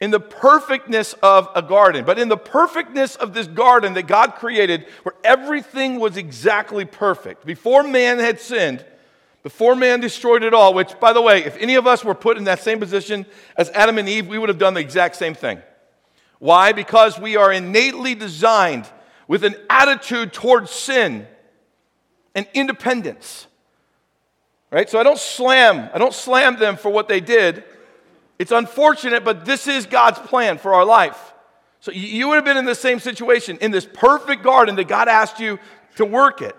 in 0.00 0.10
the 0.10 0.20
perfectness 0.20 1.12
of 1.22 1.50
a 1.54 1.60
garden, 1.60 2.06
but 2.06 2.18
in 2.18 2.28
the 2.28 2.36
perfectness 2.36 3.16
of 3.16 3.34
this 3.34 3.46
garden 3.46 3.94
that 3.94 4.06
God 4.06 4.34
created, 4.34 4.86
where 5.02 5.14
everything 5.22 6.00
was 6.00 6.16
exactly 6.16 6.86
perfect. 6.86 7.44
Before 7.44 7.82
man 7.82 8.18
had 8.18 8.40
sinned, 8.40 8.84
before 9.42 9.76
man 9.76 10.00
destroyed 10.00 10.42
it 10.42 10.54
all, 10.54 10.72
which, 10.72 10.98
by 11.00 11.12
the 11.12 11.20
way, 11.20 11.44
if 11.44 11.56
any 11.58 11.74
of 11.74 11.86
us 11.86 12.02
were 12.02 12.14
put 12.14 12.38
in 12.38 12.44
that 12.44 12.60
same 12.60 12.78
position 12.78 13.26
as 13.56 13.68
Adam 13.70 13.98
and 13.98 14.08
Eve, 14.08 14.26
we 14.26 14.38
would 14.38 14.48
have 14.48 14.58
done 14.58 14.74
the 14.74 14.80
exact 14.80 15.16
same 15.16 15.34
thing. 15.34 15.60
Why? 16.38 16.72
Because 16.72 17.18
we 17.18 17.36
are 17.36 17.52
innately 17.52 18.14
designed 18.14 18.88
with 19.30 19.44
an 19.44 19.54
attitude 19.70 20.32
towards 20.32 20.72
sin 20.72 21.24
and 22.34 22.48
independence. 22.52 23.46
Right? 24.72 24.90
So 24.90 24.98
I 24.98 25.04
don't 25.04 25.20
slam, 25.20 25.88
I 25.94 25.98
don't 25.98 26.12
slam 26.12 26.58
them 26.58 26.76
for 26.76 26.90
what 26.90 27.06
they 27.06 27.20
did. 27.20 27.62
It's 28.40 28.50
unfortunate, 28.50 29.24
but 29.24 29.44
this 29.44 29.68
is 29.68 29.86
God's 29.86 30.18
plan 30.18 30.58
for 30.58 30.74
our 30.74 30.84
life. 30.84 31.32
So 31.78 31.92
you 31.92 32.26
would 32.26 32.34
have 32.34 32.44
been 32.44 32.56
in 32.56 32.64
the 32.64 32.74
same 32.74 32.98
situation 32.98 33.56
in 33.60 33.70
this 33.70 33.86
perfect 33.86 34.42
garden 34.42 34.74
that 34.74 34.88
God 34.88 35.06
asked 35.06 35.38
you 35.38 35.60
to 35.94 36.04
work 36.04 36.42
it. 36.42 36.56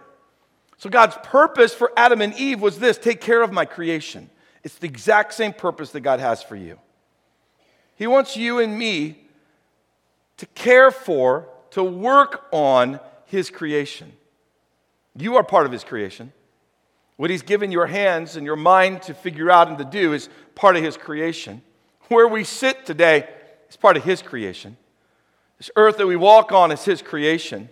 So 0.78 0.90
God's 0.90 1.18
purpose 1.24 1.74
for 1.74 1.92
Adam 1.98 2.22
and 2.22 2.34
Eve 2.36 2.62
was 2.62 2.80
this 2.80 2.98
take 2.98 3.20
care 3.20 3.42
of 3.42 3.52
my 3.52 3.66
creation. 3.66 4.30
It's 4.64 4.76
the 4.76 4.88
exact 4.88 5.34
same 5.34 5.52
purpose 5.52 5.92
that 5.92 6.02
God 6.02 6.22
has 6.22 6.42
for 6.42 6.56
you. 6.56 6.80
He 7.98 8.08
wants 8.08 8.38
you 8.38 8.60
and 8.60 8.80
me 8.80 9.26
to 10.38 10.46
care 10.46 10.90
for 10.90 11.50
to 11.72 11.84
work 11.84 12.48
on 12.52 13.00
His 13.26 13.50
creation. 13.50 14.12
You 15.16 15.36
are 15.36 15.44
part 15.44 15.66
of 15.66 15.72
His 15.72 15.84
creation. 15.84 16.32
What 17.18 17.30
He's 17.30 17.42
given 17.42 17.72
your 17.72 17.88
hands 17.88 18.36
and 18.36 18.46
your 18.46 18.56
mind 18.56 19.04
to 19.04 19.14
figure 19.14 19.52
out 19.52 19.68
and 19.68 19.78
to 19.78 19.86
do 19.86 20.14
is 20.14 20.30
part 20.56 20.76
of 20.76 20.84
His 20.84 20.98
creation. 20.98 21.62
Where 22.08 22.28
we 22.28 22.44
sit 22.44 22.86
today 22.86 23.28
is 23.70 23.78
part 23.78 23.98
of 23.98 24.04
His 24.04 24.22
creation. 24.22 24.78
This 25.58 25.72
earth 25.76 25.98
that 25.98 26.08
we 26.08 26.16
walk 26.16 26.52
on 26.52 26.72
is 26.72 26.86
His 26.86 27.02
creation. 27.02 27.70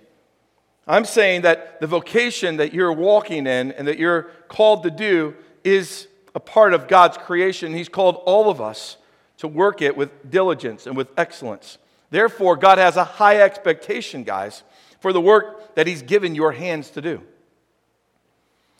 I'm 0.87 1.05
saying 1.05 1.41
that 1.43 1.79
the 1.81 1.87
vocation 1.87 2.57
that 2.57 2.73
you're 2.73 2.93
walking 2.93 3.45
in 3.45 3.71
and 3.71 3.87
that 3.87 3.99
you're 3.99 4.23
called 4.47 4.83
to 4.83 4.91
do 4.91 5.35
is 5.63 6.07
a 6.33 6.39
part 6.39 6.73
of 6.73 6.87
God's 6.87 7.17
creation. 7.17 7.73
He's 7.73 7.89
called 7.89 8.21
all 8.25 8.49
of 8.49 8.59
us 8.59 8.97
to 9.37 9.47
work 9.47 9.81
it 9.81 9.95
with 9.95 10.29
diligence 10.29 10.87
and 10.87 10.97
with 10.97 11.07
excellence. 11.17 11.77
Therefore, 12.09 12.55
God 12.55 12.77
has 12.77 12.97
a 12.97 13.03
high 13.03 13.41
expectation, 13.41 14.23
guys, 14.23 14.63
for 14.99 15.13
the 15.13 15.21
work 15.21 15.75
that 15.75 15.87
He's 15.87 16.01
given 16.01 16.35
your 16.35 16.51
hands 16.51 16.89
to 16.91 17.01
do. 17.01 17.21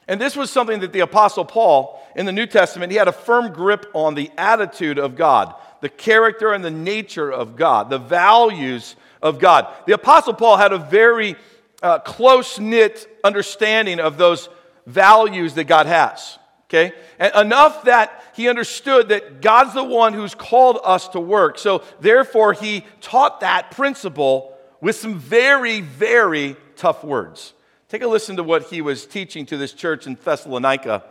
And 0.07 0.19
this 0.19 0.36
was 0.36 0.50
something 0.50 0.79
that 0.79 0.91
the 0.91 1.01
Apostle 1.01 1.45
Paul 1.45 2.01
in 2.15 2.25
the 2.25 2.31
New 2.31 2.48
Testament, 2.48 2.91
he 2.91 2.98
had 2.98 3.07
a 3.07 3.13
firm 3.13 3.53
grip 3.53 3.86
on 3.93 4.15
the 4.15 4.31
attitude 4.39 4.98
of 4.98 5.15
God, 5.15 5.53
the 5.81 5.89
character 5.89 6.51
and 6.51 6.65
the 6.65 6.71
nature 6.71 7.31
of 7.31 7.55
God, 7.55 7.91
the 7.91 8.00
values 8.00 8.95
of 9.21 9.38
God. 9.38 9.71
The 9.86 9.93
Apostle 9.93 10.33
Paul 10.33 10.57
had 10.57 10.74
a 10.74 10.79
very 10.79 11.36
uh, 11.83 12.00
close 12.00 12.57
knit 12.57 13.07
understanding 13.24 14.00
of 14.00 14.17
those 14.17 14.50
values 14.88 15.53
that 15.53 15.65
God 15.65 15.86
has. 15.86 16.38
Okay? 16.70 16.94
And 17.18 17.34
enough 17.36 17.84
that 17.86 18.24
he 18.36 18.48
understood 18.48 19.10
that 19.10 19.42
God's 19.42 19.74
the 19.74 19.84
one 19.84 20.14
who's 20.14 20.36
called 20.36 20.80
us 20.84 21.08
to 21.10 21.20
work. 21.20 21.58
So 21.58 21.84
therefore, 22.00 22.54
he 22.54 22.86
taught 23.02 23.40
that 23.40 23.72
principle 23.72 24.56
with 24.80 24.96
some 24.96 25.18
very, 25.18 25.82
very 25.82 26.56
tough 26.76 27.04
words. 27.04 27.54
Take 27.90 28.04
a 28.04 28.08
listen 28.08 28.36
to 28.36 28.44
what 28.44 28.64
he 28.66 28.82
was 28.82 29.08
teaching 29.08 29.48
to 29.48 29.58
this 29.58 29.74
church 29.74 30.06
in 30.06 30.16
Thessalonica 30.16 31.04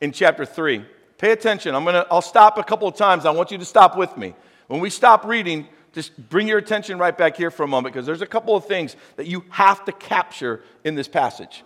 in 0.00 0.12
chapter 0.12 0.44
3. 0.44 0.84
Pay 1.18 1.32
attention. 1.32 1.74
I'm 1.74 1.84
gonna, 1.84 2.06
I'll 2.10 2.22
stop 2.22 2.58
a 2.58 2.62
couple 2.62 2.86
of 2.86 2.96
times. 2.96 3.26
I 3.26 3.30
want 3.30 3.50
you 3.50 3.58
to 3.58 3.64
stop 3.64 3.96
with 3.96 4.16
me. 4.16 4.34
When 4.68 4.80
we 4.80 4.88
stop 4.88 5.24
reading, 5.24 5.66
just 5.92 6.16
bring 6.30 6.46
your 6.46 6.58
attention 6.58 6.96
right 6.98 7.16
back 7.16 7.36
here 7.36 7.50
for 7.50 7.64
a 7.64 7.68
moment 7.68 7.92
because 7.92 8.06
there's 8.06 8.22
a 8.22 8.26
couple 8.26 8.56
of 8.56 8.66
things 8.66 8.96
that 9.16 9.26
you 9.26 9.44
have 9.50 9.84
to 9.84 9.92
capture 9.92 10.62
in 10.84 10.94
this 10.94 11.08
passage. 11.08 11.64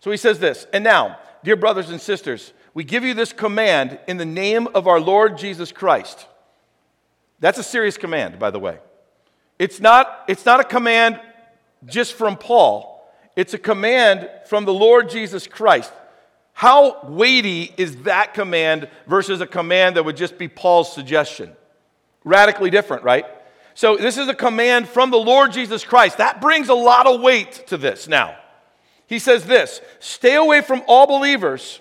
So 0.00 0.10
he 0.10 0.16
says 0.16 0.38
this, 0.38 0.66
and 0.72 0.84
now, 0.84 1.18
dear 1.42 1.56
brothers 1.56 1.90
and 1.90 2.00
sisters, 2.00 2.52
we 2.78 2.84
give 2.84 3.02
you 3.02 3.12
this 3.12 3.32
command 3.32 3.98
in 4.06 4.18
the 4.18 4.24
name 4.24 4.68
of 4.72 4.86
our 4.86 5.00
Lord 5.00 5.36
Jesus 5.36 5.72
Christ. 5.72 6.28
That's 7.40 7.58
a 7.58 7.64
serious 7.64 7.96
command, 7.96 8.38
by 8.38 8.52
the 8.52 8.60
way. 8.60 8.78
It's 9.58 9.80
not, 9.80 10.26
it's 10.28 10.46
not 10.46 10.60
a 10.60 10.64
command 10.64 11.20
just 11.86 12.14
from 12.14 12.36
Paul, 12.36 13.12
it's 13.34 13.52
a 13.52 13.58
command 13.58 14.30
from 14.46 14.64
the 14.64 14.72
Lord 14.72 15.10
Jesus 15.10 15.48
Christ. 15.48 15.92
How 16.52 17.04
weighty 17.04 17.74
is 17.76 17.96
that 18.02 18.32
command 18.32 18.88
versus 19.08 19.40
a 19.40 19.46
command 19.48 19.96
that 19.96 20.04
would 20.04 20.16
just 20.16 20.38
be 20.38 20.46
Paul's 20.46 20.92
suggestion? 20.92 21.56
Radically 22.22 22.70
different, 22.70 23.02
right? 23.02 23.24
So, 23.74 23.96
this 23.96 24.18
is 24.18 24.28
a 24.28 24.34
command 24.34 24.88
from 24.88 25.10
the 25.10 25.18
Lord 25.18 25.50
Jesus 25.50 25.82
Christ. 25.82 26.18
That 26.18 26.40
brings 26.40 26.68
a 26.68 26.74
lot 26.74 27.08
of 27.08 27.20
weight 27.22 27.66
to 27.66 27.76
this 27.76 28.06
now. 28.06 28.36
He 29.08 29.18
says 29.18 29.46
this 29.46 29.80
Stay 29.98 30.36
away 30.36 30.60
from 30.60 30.84
all 30.86 31.08
believers 31.08 31.80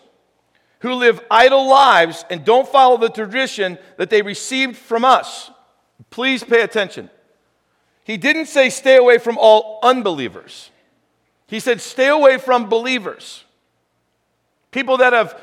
who 0.79 0.93
live 0.93 1.19
idle 1.31 1.67
lives 1.67 2.25
and 2.29 2.45
don't 2.45 2.67
follow 2.67 2.97
the 2.97 3.09
tradition 3.09 3.77
that 3.97 4.09
they 4.09 4.21
received 4.21 4.75
from 4.75 5.03
us. 5.03 5.49
Please 6.09 6.43
pay 6.43 6.61
attention. 6.61 7.09
He 8.03 8.17
didn't 8.17 8.45
say 8.45 8.69
stay 8.69 8.95
away 8.95 9.17
from 9.17 9.37
all 9.37 9.79
unbelievers, 9.83 10.71
he 11.47 11.59
said 11.59 11.81
stay 11.81 12.07
away 12.07 12.37
from 12.37 12.69
believers. 12.69 13.43
People 14.71 14.97
that 14.97 15.13
have 15.13 15.39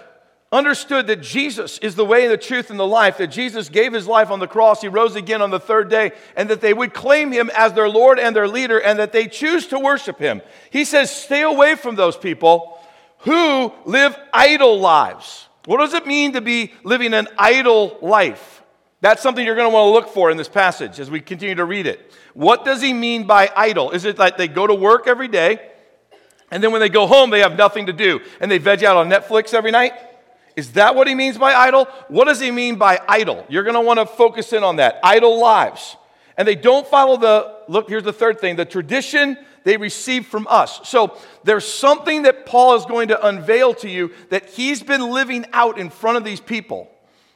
understood 0.53 1.09
that 1.09 1.21
Jesus 1.21 1.79
is 1.79 1.97
the 1.97 2.05
way, 2.05 2.29
the 2.29 2.37
truth, 2.37 2.71
and 2.71 2.79
the 2.79 2.87
life, 2.87 3.19
that 3.19 3.27
Jesus 3.27 3.69
gave 3.69 3.93
his 3.93 4.07
life 4.07 4.31
on 4.31 4.39
the 4.39 4.47
cross, 4.47 4.81
he 4.81 4.89
rose 4.89 5.17
again 5.17 5.43
on 5.43 5.51
the 5.51 5.59
third 5.59 5.91
day, 5.91 6.13
and 6.37 6.49
that 6.49 6.61
they 6.61 6.73
would 6.73 6.95
claim 6.95 7.33
him 7.33 7.51
as 7.57 7.73
their 7.73 7.89
Lord 7.89 8.21
and 8.21 8.37
their 8.37 8.47
leader, 8.47 8.79
and 8.79 8.99
that 9.01 9.11
they 9.11 9.27
choose 9.27 9.67
to 9.69 9.79
worship 9.81 10.19
him. 10.19 10.43
He 10.71 10.85
says, 10.85 11.11
stay 11.11 11.43
away 11.43 11.75
from 11.75 11.97
those 11.97 12.17
people 12.17 12.74
who 13.25 13.73
live 13.85 14.17
idle 14.33 14.79
lives. 14.79 15.49
What 15.67 15.79
does 15.79 15.95
it 15.95 16.07
mean 16.07 16.35
to 16.35 16.41
be 16.41 16.73
living 16.83 17.15
an 17.15 17.29
idle 17.39 17.99
life? 18.03 18.63
That's 19.01 19.23
something 19.23 19.45
you're 19.45 19.55
going 19.55 19.71
to 19.71 19.75
want 19.75 19.89
to 19.89 19.91
look 19.91 20.15
for 20.15 20.31
in 20.31 20.37
this 20.37 20.49
passage 20.49 21.01
as 21.01 21.11
we 21.11 21.21
continue 21.21 21.55
to 21.57 21.65
read 21.65 21.87
it. 21.87 22.13
What 22.33 22.65
does 22.65 22.81
he 22.81 22.93
mean 22.93 23.27
by 23.27 23.51
idle? 23.55 23.91
Is 23.91 24.05
it 24.05 24.19
like 24.19 24.37
they 24.37 24.49
go 24.49 24.67
to 24.67 24.75
work 24.75 25.07
every 25.07 25.29
day, 25.29 25.71
and 26.51 26.63
then 26.63 26.73
when 26.73 26.81
they 26.81 26.89
go 26.89 27.07
home, 27.07 27.31
they 27.31 27.41
have 27.41 27.57
nothing 27.57 27.87
to 27.87 27.93
do, 27.93 28.21
and 28.41 28.51
they 28.51 28.59
veg 28.59 28.85
out 28.85 28.97
on 28.97 29.09
Netflix 29.09 29.53
every 29.53 29.71
night? 29.71 29.93
Is 30.57 30.73
that 30.73 30.95
what 30.95 31.09
he 31.09 31.15
means 31.15 31.37
by 31.37 31.53
idle? 31.53 31.87
What 32.09 32.27
does 32.27 32.41
he 32.41 32.51
mean 32.51 32.77
by 32.77 33.01
idle? 33.09 33.45
You're 33.49 33.65
going 33.65 33.75
to 33.75 33.81
want 33.81 33.99
to 33.99 34.07
focus 34.07 34.53
in 34.53 34.63
on 34.63 34.77
that. 34.77 35.01
Idle 35.03 35.41
lives. 35.41 35.97
And 36.37 36.47
they 36.47 36.55
don't 36.55 36.87
follow 36.87 37.17
the, 37.17 37.57
look, 37.69 37.89
here's 37.89 38.05
the 38.05 38.13
third 38.13 38.41
thing 38.41 38.57
the 38.57 38.65
tradition 38.65 39.39
they 39.65 39.77
received 39.77 40.27
from 40.27 40.47
us. 40.49 40.81
So 40.89 41.19
there's 41.43 41.67
something 41.67 42.23
that 42.23 42.47
Paul 42.47 42.77
is 42.77 42.85
going 42.85 43.09
to 43.09 43.27
unveil 43.27 43.75
to 43.75 43.89
you 43.89 44.13
that 44.31 44.51
he's 44.51 44.83
been 44.83 45.11
living 45.11 45.47
out 45.53 45.79
in 45.79 45.91
front 45.91 46.19
of 46.19 46.25
these 46.25 46.41
people, 46.41 46.91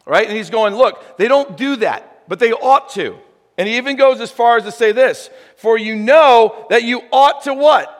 right? 0.06 0.26
And 0.26 0.36
he's 0.36 0.50
going, 0.50 0.74
look, 0.74 1.16
they 1.16 1.26
don't 1.26 1.56
do 1.56 1.76
that, 1.76 2.28
but 2.28 2.38
they 2.38 2.52
ought 2.52 2.90
to. 2.90 3.16
And 3.56 3.66
he 3.66 3.76
even 3.76 3.96
goes 3.96 4.20
as 4.20 4.30
far 4.30 4.56
as 4.56 4.64
to 4.64 4.72
say 4.72 4.92
this 4.92 5.30
For 5.56 5.76
you 5.76 5.96
know 5.96 6.66
that 6.70 6.84
you 6.84 7.02
ought 7.12 7.42
to 7.42 7.54
what? 7.54 7.94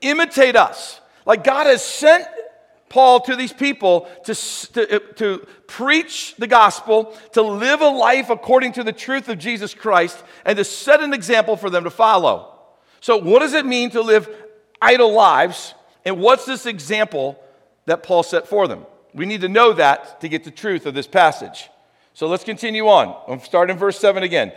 Imitate 0.00 0.54
us. 0.54 1.00
Like 1.26 1.42
God 1.42 1.66
has 1.66 1.84
sent 1.84 2.26
Paul 2.88 3.20
to 3.20 3.36
these 3.36 3.52
people 3.52 4.08
to, 4.24 4.34
to, 4.34 4.96
uh, 4.96 4.98
to, 5.16 5.46
preach 5.66 6.34
the 6.38 6.46
gospel, 6.46 7.14
to 7.34 7.42
live 7.42 7.82
a 7.82 7.88
life 7.88 8.30
according 8.30 8.72
to 8.72 8.82
the 8.82 8.92
truth 8.92 9.28
of 9.28 9.36
Jesus 9.38 9.74
Christ, 9.74 10.24
and 10.46 10.56
to 10.56 10.64
set 10.64 11.02
an 11.02 11.12
example 11.12 11.56
for 11.56 11.68
them 11.68 11.84
to 11.84 11.90
follow. 11.90 12.57
So, 13.00 13.16
what 13.16 13.40
does 13.40 13.54
it 13.54 13.66
mean 13.66 13.90
to 13.90 14.02
live 14.02 14.28
idle 14.80 15.12
lives? 15.12 15.74
And 16.04 16.18
what's 16.18 16.44
this 16.44 16.66
example 16.66 17.38
that 17.86 18.02
Paul 18.02 18.22
set 18.22 18.46
for 18.48 18.66
them? 18.68 18.86
We 19.14 19.26
need 19.26 19.40
to 19.42 19.48
know 19.48 19.72
that 19.72 20.20
to 20.20 20.28
get 20.28 20.44
the 20.44 20.50
truth 20.50 20.86
of 20.86 20.94
this 20.94 21.06
passage. 21.06 21.70
So 22.14 22.26
let's 22.26 22.44
continue 22.44 22.88
on. 22.88 23.08
I'll 23.28 23.40
start 23.40 23.70
in 23.70 23.78
verse 23.78 23.98
7 23.98 24.22
again. 24.22 24.52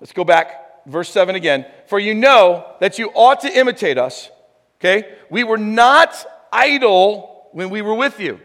Let's 0.00 0.12
go 0.12 0.24
back, 0.24 0.86
verse 0.86 1.10
7 1.10 1.34
again. 1.34 1.66
For 1.86 1.98
you 1.98 2.14
know 2.14 2.72
that 2.80 2.98
you 2.98 3.10
ought 3.14 3.40
to 3.40 3.48
imitate 3.48 3.98
us, 3.98 4.30
okay? 4.78 5.16
We 5.28 5.42
were 5.42 5.58
not 5.58 6.24
idle 6.52 7.48
when 7.52 7.70
we 7.70 7.82
were 7.82 7.94
with 7.94 8.20
you. 8.20 8.40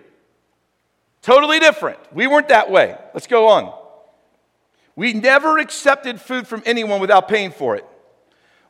Totally 1.22 1.60
different. 1.60 2.00
We 2.12 2.28
weren't 2.28 2.50
that 2.50 2.72
way. 2.72 2.98
Let's 3.14 3.28
go 3.28 3.50
on. 3.50 3.74
We 4.96 5.14
never 5.14 5.58
accepted 5.58 6.20
food 6.20 6.48
from 6.48 6.64
anyone 6.66 7.00
without 7.00 7.28
paying 7.28 7.52
for 7.52 7.76
it. 7.76 7.86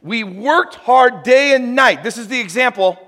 We 0.03 0.25
worked 0.25 0.75
hard 0.75 1.23
day 1.23 1.55
and 1.55 1.75
night. 1.75 2.03
This 2.03 2.17
is 2.17 2.27
the 2.27 2.39
example. 2.39 2.99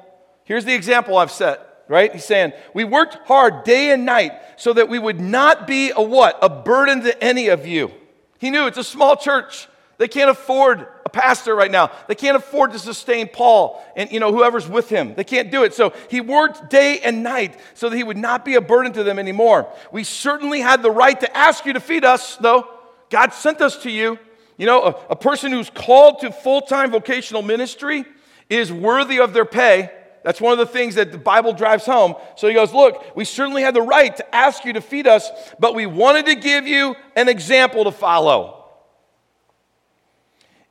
Here's 0.45 0.65
the 0.65 0.73
example 0.73 1.17
I've 1.17 1.31
set, 1.31 1.83
right? 1.89 2.11
He's 2.13 2.25
saying, 2.25 2.53
We 2.73 2.85
worked 2.85 3.27
hard 3.27 3.65
day 3.65 3.91
and 3.91 4.05
night 4.05 4.31
so 4.55 4.71
that 4.73 4.87
we 4.87 4.97
would 4.97 5.19
not 5.19 5.67
be 5.67 5.91
a 5.91 6.01
what? 6.01 6.39
A 6.41 6.49
burden 6.49 7.01
to 7.03 7.23
any 7.23 7.49
of 7.49 7.67
you. 7.67 7.91
He 8.39 8.49
knew 8.49 8.65
it's 8.65 8.77
a 8.77 8.83
small 8.83 9.17
church. 9.17 9.67
They 9.97 10.07
can't 10.07 10.29
afford 10.29 10.87
a 11.05 11.09
pastor 11.09 11.55
right 11.55 11.71
now. 11.71 11.91
They 12.07 12.15
can't 12.15 12.35
afford 12.35 12.73
to 12.73 12.79
sustain 12.79 13.27
Paul 13.27 13.83
and 13.95 14.11
you 14.11 14.19
know 14.19 14.31
whoever's 14.31 14.67
with 14.67 14.89
him. 14.89 15.15
They 15.15 15.23
can't 15.23 15.51
do 15.51 15.63
it. 15.63 15.73
So 15.73 15.93
he 16.09 16.21
worked 16.21 16.69
day 16.69 16.99
and 16.99 17.23
night 17.23 17.59
so 17.73 17.89
that 17.89 17.95
he 17.95 18.03
would 18.03 18.17
not 18.17 18.43
be 18.45 18.55
a 18.55 18.61
burden 18.61 18.93
to 18.93 19.03
them 19.03 19.19
anymore. 19.19 19.71
We 19.91 20.03
certainly 20.03 20.59
had 20.61 20.81
the 20.81 20.91
right 20.91 21.19
to 21.19 21.37
ask 21.37 21.65
you 21.65 21.73
to 21.73 21.79
feed 21.79 22.05
us, 22.05 22.37
though. 22.37 22.67
God 23.09 23.33
sent 23.33 23.61
us 23.61 23.77
to 23.83 23.91
you. 23.91 24.19
You 24.57 24.65
know, 24.65 24.83
a, 24.83 24.95
a 25.11 25.15
person 25.15 25.51
who's 25.51 25.69
called 25.69 26.19
to 26.19 26.31
full-time 26.31 26.91
vocational 26.91 27.41
ministry 27.41 28.05
is 28.49 28.71
worthy 28.71 29.19
of 29.19 29.33
their 29.33 29.45
pay. 29.45 29.91
That's 30.23 30.41
one 30.41 30.53
of 30.53 30.57
the 30.57 30.65
things 30.65 30.95
that 30.95 31.11
the 31.11 31.17
Bible 31.17 31.53
drives 31.53 31.85
home. 31.85 32.15
So 32.35 32.47
he 32.47 32.53
goes, 32.53 32.73
Look, 32.73 33.15
we 33.15 33.25
certainly 33.25 33.61
had 33.61 33.75
the 33.75 33.81
right 33.81 34.15
to 34.15 34.35
ask 34.35 34.65
you 34.65 34.73
to 34.73 34.81
feed 34.81 35.07
us, 35.07 35.29
but 35.59 35.75
we 35.75 35.85
wanted 35.85 36.25
to 36.27 36.35
give 36.35 36.67
you 36.67 36.95
an 37.15 37.29
example 37.29 37.83
to 37.83 37.91
follow. 37.91 38.65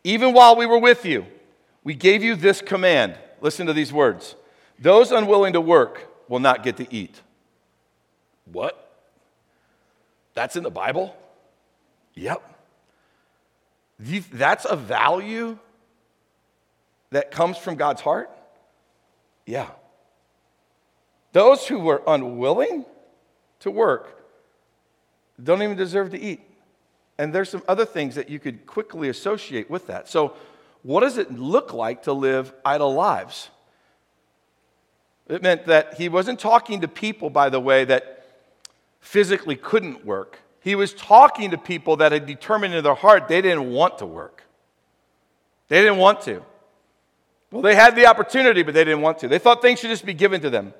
Even 0.02 0.34
while 0.34 0.56
we 0.56 0.66
were 0.66 0.78
with 0.78 1.06
you, 1.06 1.24
we 1.84 1.94
gave 1.94 2.22
you 2.22 2.34
this 2.34 2.60
command. 2.60 3.16
Listen 3.40 3.66
to 3.66 3.72
these 3.72 3.92
words 3.92 4.34
Those 4.78 5.12
unwilling 5.12 5.52
to 5.52 5.60
work 5.60 6.08
will 6.28 6.40
not 6.40 6.62
get 6.62 6.78
to 6.78 6.92
eat. 6.92 7.20
What? 8.46 8.80
That's 10.34 10.56
in 10.56 10.64
the 10.64 10.70
Bible? 10.70 11.16
Yep. 12.14 12.53
That's 13.98 14.64
a 14.64 14.76
value 14.76 15.58
that 17.10 17.30
comes 17.30 17.56
from 17.56 17.76
God's 17.76 18.00
heart? 18.00 18.30
Yeah. 19.46 19.68
Those 21.32 21.66
who 21.66 21.78
were 21.78 22.02
unwilling 22.06 22.84
to 23.60 23.70
work 23.70 24.24
don't 25.42 25.62
even 25.62 25.76
deserve 25.76 26.10
to 26.10 26.20
eat. 26.20 26.40
And 27.18 27.32
there's 27.32 27.48
some 27.48 27.62
other 27.68 27.84
things 27.84 28.14
that 28.16 28.28
you 28.28 28.38
could 28.38 28.66
quickly 28.66 29.08
associate 29.08 29.70
with 29.70 29.86
that. 29.86 30.08
So, 30.08 30.34
what 30.82 31.00
does 31.00 31.16
it 31.16 31.32
look 31.32 31.72
like 31.72 32.02
to 32.02 32.12
live 32.12 32.52
idle 32.64 32.92
lives? 32.92 33.48
It 35.28 35.42
meant 35.42 35.66
that 35.66 35.94
he 35.94 36.08
wasn't 36.08 36.38
talking 36.38 36.82
to 36.82 36.88
people, 36.88 37.30
by 37.30 37.48
the 37.48 37.60
way, 37.60 37.84
that 37.86 38.26
physically 39.00 39.56
couldn't 39.56 40.04
work. 40.04 40.40
He 40.64 40.74
was 40.74 40.94
talking 40.94 41.50
to 41.50 41.58
people 41.58 41.96
that 41.98 42.12
had 42.12 42.24
determined 42.24 42.72
in 42.72 42.82
their 42.82 42.94
heart 42.94 43.28
they 43.28 43.42
didn't 43.42 43.70
want 43.70 43.98
to 43.98 44.06
work. 44.06 44.44
They 45.68 45.82
didn't 45.82 45.98
want 45.98 46.22
to. 46.22 46.42
Well, 47.50 47.60
they 47.60 47.74
had 47.74 47.94
the 47.94 48.06
opportunity, 48.06 48.62
but 48.62 48.72
they 48.72 48.82
didn't 48.82 49.02
want 49.02 49.18
to. 49.18 49.28
They 49.28 49.38
thought 49.38 49.60
things 49.60 49.80
should 49.80 49.90
just 49.90 50.06
be 50.06 50.14
given 50.14 50.40
to 50.40 50.48
them. 50.48 50.72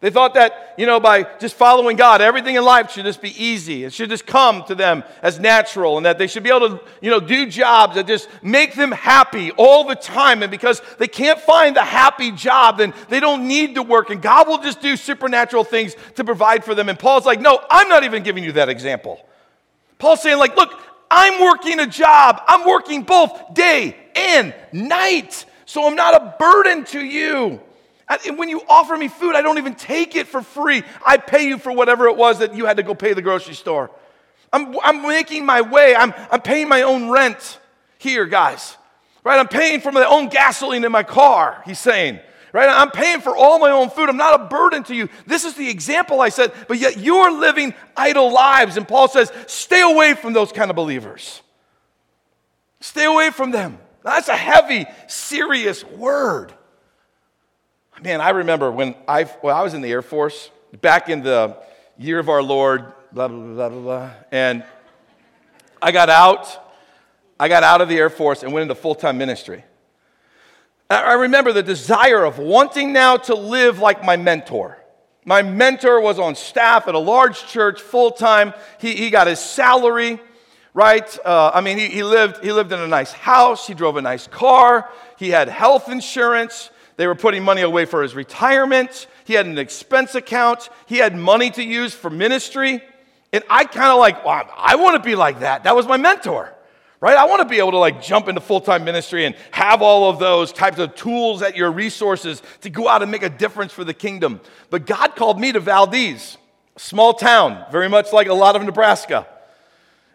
They 0.00 0.10
thought 0.10 0.34
that, 0.34 0.74
you 0.76 0.84
know, 0.84 1.00
by 1.00 1.22
just 1.38 1.54
following 1.54 1.96
God, 1.96 2.20
everything 2.20 2.56
in 2.56 2.64
life 2.64 2.90
should 2.90 3.06
just 3.06 3.22
be 3.22 3.30
easy. 3.42 3.84
It 3.84 3.94
should 3.94 4.10
just 4.10 4.26
come 4.26 4.62
to 4.64 4.74
them 4.74 5.04
as 5.22 5.40
natural 5.40 5.96
and 5.96 6.04
that 6.04 6.18
they 6.18 6.26
should 6.26 6.42
be 6.42 6.50
able 6.50 6.78
to, 6.78 6.80
you 7.00 7.10
know, 7.10 7.20
do 7.20 7.46
jobs 7.46 7.94
that 7.94 8.06
just 8.06 8.28
make 8.42 8.74
them 8.74 8.92
happy 8.92 9.52
all 9.52 9.84
the 9.84 9.94
time. 9.94 10.42
And 10.42 10.50
because 10.50 10.82
they 10.98 11.08
can't 11.08 11.40
find 11.40 11.74
the 11.74 11.84
happy 11.84 12.30
job, 12.30 12.76
then 12.76 12.92
they 13.08 13.20
don't 13.20 13.48
need 13.48 13.76
to 13.76 13.82
work. 13.82 14.10
And 14.10 14.20
God 14.20 14.48
will 14.48 14.58
just 14.58 14.82
do 14.82 14.96
supernatural 14.96 15.64
things 15.64 15.96
to 16.16 16.24
provide 16.24 16.62
for 16.62 16.74
them. 16.74 16.90
And 16.90 16.98
Paul's 16.98 17.24
like, 17.24 17.40
no, 17.40 17.62
I'm 17.70 17.88
not 17.88 18.04
even 18.04 18.22
giving 18.22 18.44
you 18.44 18.52
that 18.52 18.68
example. 18.68 19.26
Paul's 20.00 20.22
saying, 20.22 20.38
like, 20.38 20.56
look, 20.56 20.72
I'm 21.10 21.40
working 21.40 21.78
a 21.78 21.86
job. 21.86 22.42
I'm 22.48 22.66
working 22.66 23.02
both 23.02 23.54
day 23.54 23.96
and 24.16 24.52
night 24.72 25.46
so 25.70 25.86
I'm 25.86 25.94
not 25.94 26.20
a 26.20 26.34
burden 26.36 26.84
to 26.86 27.00
you. 27.00 27.60
And 28.26 28.36
when 28.36 28.48
you 28.48 28.60
offer 28.68 28.96
me 28.96 29.06
food, 29.06 29.36
I 29.36 29.42
don't 29.42 29.58
even 29.58 29.76
take 29.76 30.16
it 30.16 30.26
for 30.26 30.42
free. 30.42 30.82
I 31.06 31.16
pay 31.16 31.46
you 31.46 31.58
for 31.58 31.70
whatever 31.70 32.08
it 32.08 32.16
was 32.16 32.40
that 32.40 32.56
you 32.56 32.66
had 32.66 32.78
to 32.78 32.82
go 32.82 32.92
pay 32.92 33.12
the 33.12 33.22
grocery 33.22 33.54
store. 33.54 33.88
I'm, 34.52 34.76
I'm 34.82 35.02
making 35.02 35.46
my 35.46 35.60
way. 35.60 35.94
I'm, 35.94 36.12
I'm 36.28 36.40
paying 36.40 36.68
my 36.68 36.82
own 36.82 37.08
rent 37.08 37.60
here, 37.98 38.26
guys. 38.26 38.76
Right? 39.22 39.38
I'm 39.38 39.46
paying 39.46 39.80
for 39.80 39.92
my 39.92 40.04
own 40.04 40.28
gasoline 40.28 40.82
in 40.82 40.90
my 40.90 41.04
car, 41.04 41.62
he's 41.64 41.78
saying. 41.78 42.18
Right? 42.52 42.68
I'm 42.68 42.90
paying 42.90 43.20
for 43.20 43.36
all 43.36 43.58
my 43.58 43.70
own 43.70 43.90
food. 43.90 44.08
I'm 44.08 44.16
not 44.16 44.40
a 44.40 44.44
burden 44.44 44.82
to 44.84 44.94
you. 44.94 45.08
This 45.26 45.44
is 45.44 45.54
the 45.54 45.68
example 45.68 46.20
I 46.20 46.30
said, 46.30 46.52
but 46.66 46.78
yet 46.78 46.96
you 46.96 47.16
are 47.16 47.30
living 47.30 47.74
idle 47.96 48.32
lives. 48.32 48.76
And 48.76 48.88
Paul 48.88 49.08
says, 49.08 49.32
stay 49.46 49.82
away 49.82 50.14
from 50.14 50.32
those 50.32 50.50
kind 50.50 50.70
of 50.70 50.76
believers. 50.76 51.42
Stay 52.80 53.04
away 53.04 53.30
from 53.30 53.50
them. 53.50 53.78
That's 54.02 54.28
a 54.28 54.36
heavy, 54.36 54.86
serious 55.06 55.84
word. 55.84 56.52
Man, 58.02 58.20
I 58.20 58.30
remember 58.30 58.72
when 58.72 58.94
I, 59.06 59.30
well, 59.42 59.56
I 59.56 59.62
was 59.62 59.74
in 59.74 59.82
the 59.82 59.90
Air 59.90 60.02
Force 60.02 60.50
back 60.80 61.08
in 61.08 61.22
the 61.22 61.56
year 61.98 62.18
of 62.18 62.28
our 62.28 62.42
Lord, 62.42 62.92
blah, 63.12 63.28
blah, 63.28 63.38
blah, 63.38 63.68
blah, 63.68 63.80
blah. 63.80 64.10
And 64.32 64.64
I 65.82 65.92
got 65.92 66.08
out. 66.08 66.66
I 67.38 67.48
got 67.48 67.62
out 67.62 67.80
of 67.80 67.88
the 67.88 67.96
Air 67.96 68.10
Force 68.10 68.42
and 68.42 68.52
went 68.52 68.62
into 68.62 68.74
full 68.74 68.94
time 68.94 69.18
ministry. 69.18 69.64
I 70.90 71.12
remember 71.12 71.52
the 71.52 71.62
desire 71.62 72.24
of 72.24 72.38
wanting 72.38 72.92
now 72.92 73.16
to 73.16 73.34
live 73.36 73.78
like 73.78 74.04
my 74.04 74.16
mentor. 74.16 74.76
My 75.24 75.42
mentor 75.42 76.00
was 76.00 76.18
on 76.18 76.34
staff 76.34 76.88
at 76.88 76.96
a 76.96 76.98
large 76.98 77.46
church 77.46 77.80
full 77.80 78.10
time. 78.10 78.52
He, 78.80 78.96
he 78.96 79.10
got 79.10 79.28
his 79.28 79.38
salary, 79.38 80.18
right? 80.74 81.18
Uh, 81.24 81.52
I 81.54 81.60
mean, 81.60 81.78
he, 81.78 81.86
he, 81.86 82.02
lived, 82.02 82.42
he 82.42 82.50
lived 82.50 82.72
in 82.72 82.80
a 82.80 82.88
nice 82.88 83.12
house, 83.12 83.68
he 83.68 83.74
drove 83.74 83.96
a 83.96 84.02
nice 84.02 84.26
car, 84.26 84.90
he 85.16 85.30
had 85.30 85.48
health 85.48 85.88
insurance. 85.88 86.70
They 86.96 87.06
were 87.06 87.14
putting 87.14 87.44
money 87.44 87.62
away 87.62 87.86
for 87.86 88.02
his 88.02 88.14
retirement. 88.14 89.06
He 89.24 89.32
had 89.32 89.46
an 89.46 89.56
expense 89.56 90.14
account. 90.14 90.68
He 90.84 90.98
had 90.98 91.16
money 91.16 91.50
to 91.52 91.62
use 91.62 91.94
for 91.94 92.10
ministry. 92.10 92.82
And 93.32 93.42
I 93.48 93.64
kind 93.64 93.90
of 93.90 93.98
like, 93.98 94.22
well, 94.22 94.46
I 94.54 94.76
want 94.76 95.02
to 95.02 95.08
be 95.08 95.14
like 95.14 95.40
that. 95.40 95.64
That 95.64 95.74
was 95.74 95.86
my 95.86 95.96
mentor, 95.96 96.52
right? 97.00 97.16
I 97.16 97.24
want 97.24 97.42
to 97.42 97.48
be 97.48 97.58
able 97.58 97.72
to 97.72 97.78
like 97.78 98.02
jump 98.02 98.28
into 98.28 98.40
full 98.40 98.60
time 98.60 98.84
ministry 98.84 99.24
and 99.24 99.34
have 99.50 99.82
all 99.82 100.10
of 100.10 100.18
those 100.18 100.52
types 100.52 100.78
of 100.78 100.94
tools 100.94 101.42
at 101.42 101.56
your 101.56 101.70
resources 101.70 102.42
to 102.60 102.70
go 102.70 102.88
out 102.88 103.02
and 103.02 103.10
make 103.10 103.22
a 103.22 103.30
difference 103.30 103.72
for 103.72 103.84
the 103.84 103.94
kingdom. 103.94 104.40
But 104.68 104.86
God 104.86 105.16
called 105.16 105.40
me 105.40 105.52
to 105.52 105.60
Valdez, 105.60 106.36
small 106.76 107.14
town, 107.14 107.64
very 107.72 107.88
much 107.88 108.12
like 108.12 108.28
a 108.28 108.34
lot 108.34 108.56
of 108.56 108.62
Nebraska. 108.62 109.26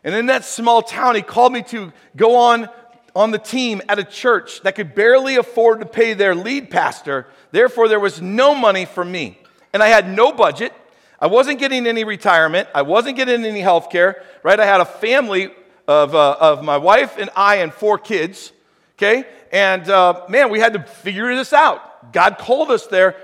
And 0.04 0.14
in 0.14 0.28
that 0.28 0.46
small 0.46 0.82
town, 0.82 1.16
He 1.16 1.22
called 1.22 1.52
me 1.52 1.64
to 1.64 1.92
go 2.16 2.36
on 2.36 2.70
on 3.16 3.32
the 3.32 3.40
team 3.40 3.82
at 3.88 3.98
a 3.98 4.04
church 4.04 4.62
that 4.62 4.76
could 4.76 4.94
barely 4.94 5.38
afford 5.38 5.80
to 5.80 5.86
pay 5.86 6.14
their 6.14 6.36
lead 6.36 6.70
pastor. 6.70 7.26
Therefore, 7.52 7.88
there 7.88 8.00
was 8.00 8.22
no 8.22 8.54
money 8.54 8.86
for 8.86 9.06
me. 9.06 9.40
And 9.72 9.82
I 9.82 9.88
had 9.88 10.10
no 10.10 10.34
budget. 10.34 10.74
I 11.20 11.28
wasn't 11.28 11.60
getting 11.60 11.88
any 11.88 12.04
retirement. 12.04 12.68
I 12.76 12.82
wasn't 12.82 13.16
getting 13.16 13.46
any 13.46 13.62
health 13.62 13.90
care, 13.90 14.22
right? 14.44 14.60
I 14.60 14.66
had 14.66 14.82
a 14.82 14.86
family 14.86 15.50
of, 15.88 16.16
uh, 16.16 16.38
of 16.40 16.64
my 16.64 16.78
wife 16.78 17.18
and 17.18 17.30
I 17.36 17.58
and 17.58 17.74
four 17.74 17.98
kids, 17.98 18.52
okay? 18.98 19.26
And 19.52 19.90
uh, 19.90 20.26
man, 20.30 20.50
we 20.50 20.60
had 20.60 20.74
to 20.74 20.84
figure 20.84 21.34
this 21.36 21.54
out. 21.54 22.12
God 22.12 22.38
called 22.38 22.72
us 22.72 22.88
there. 22.88 23.16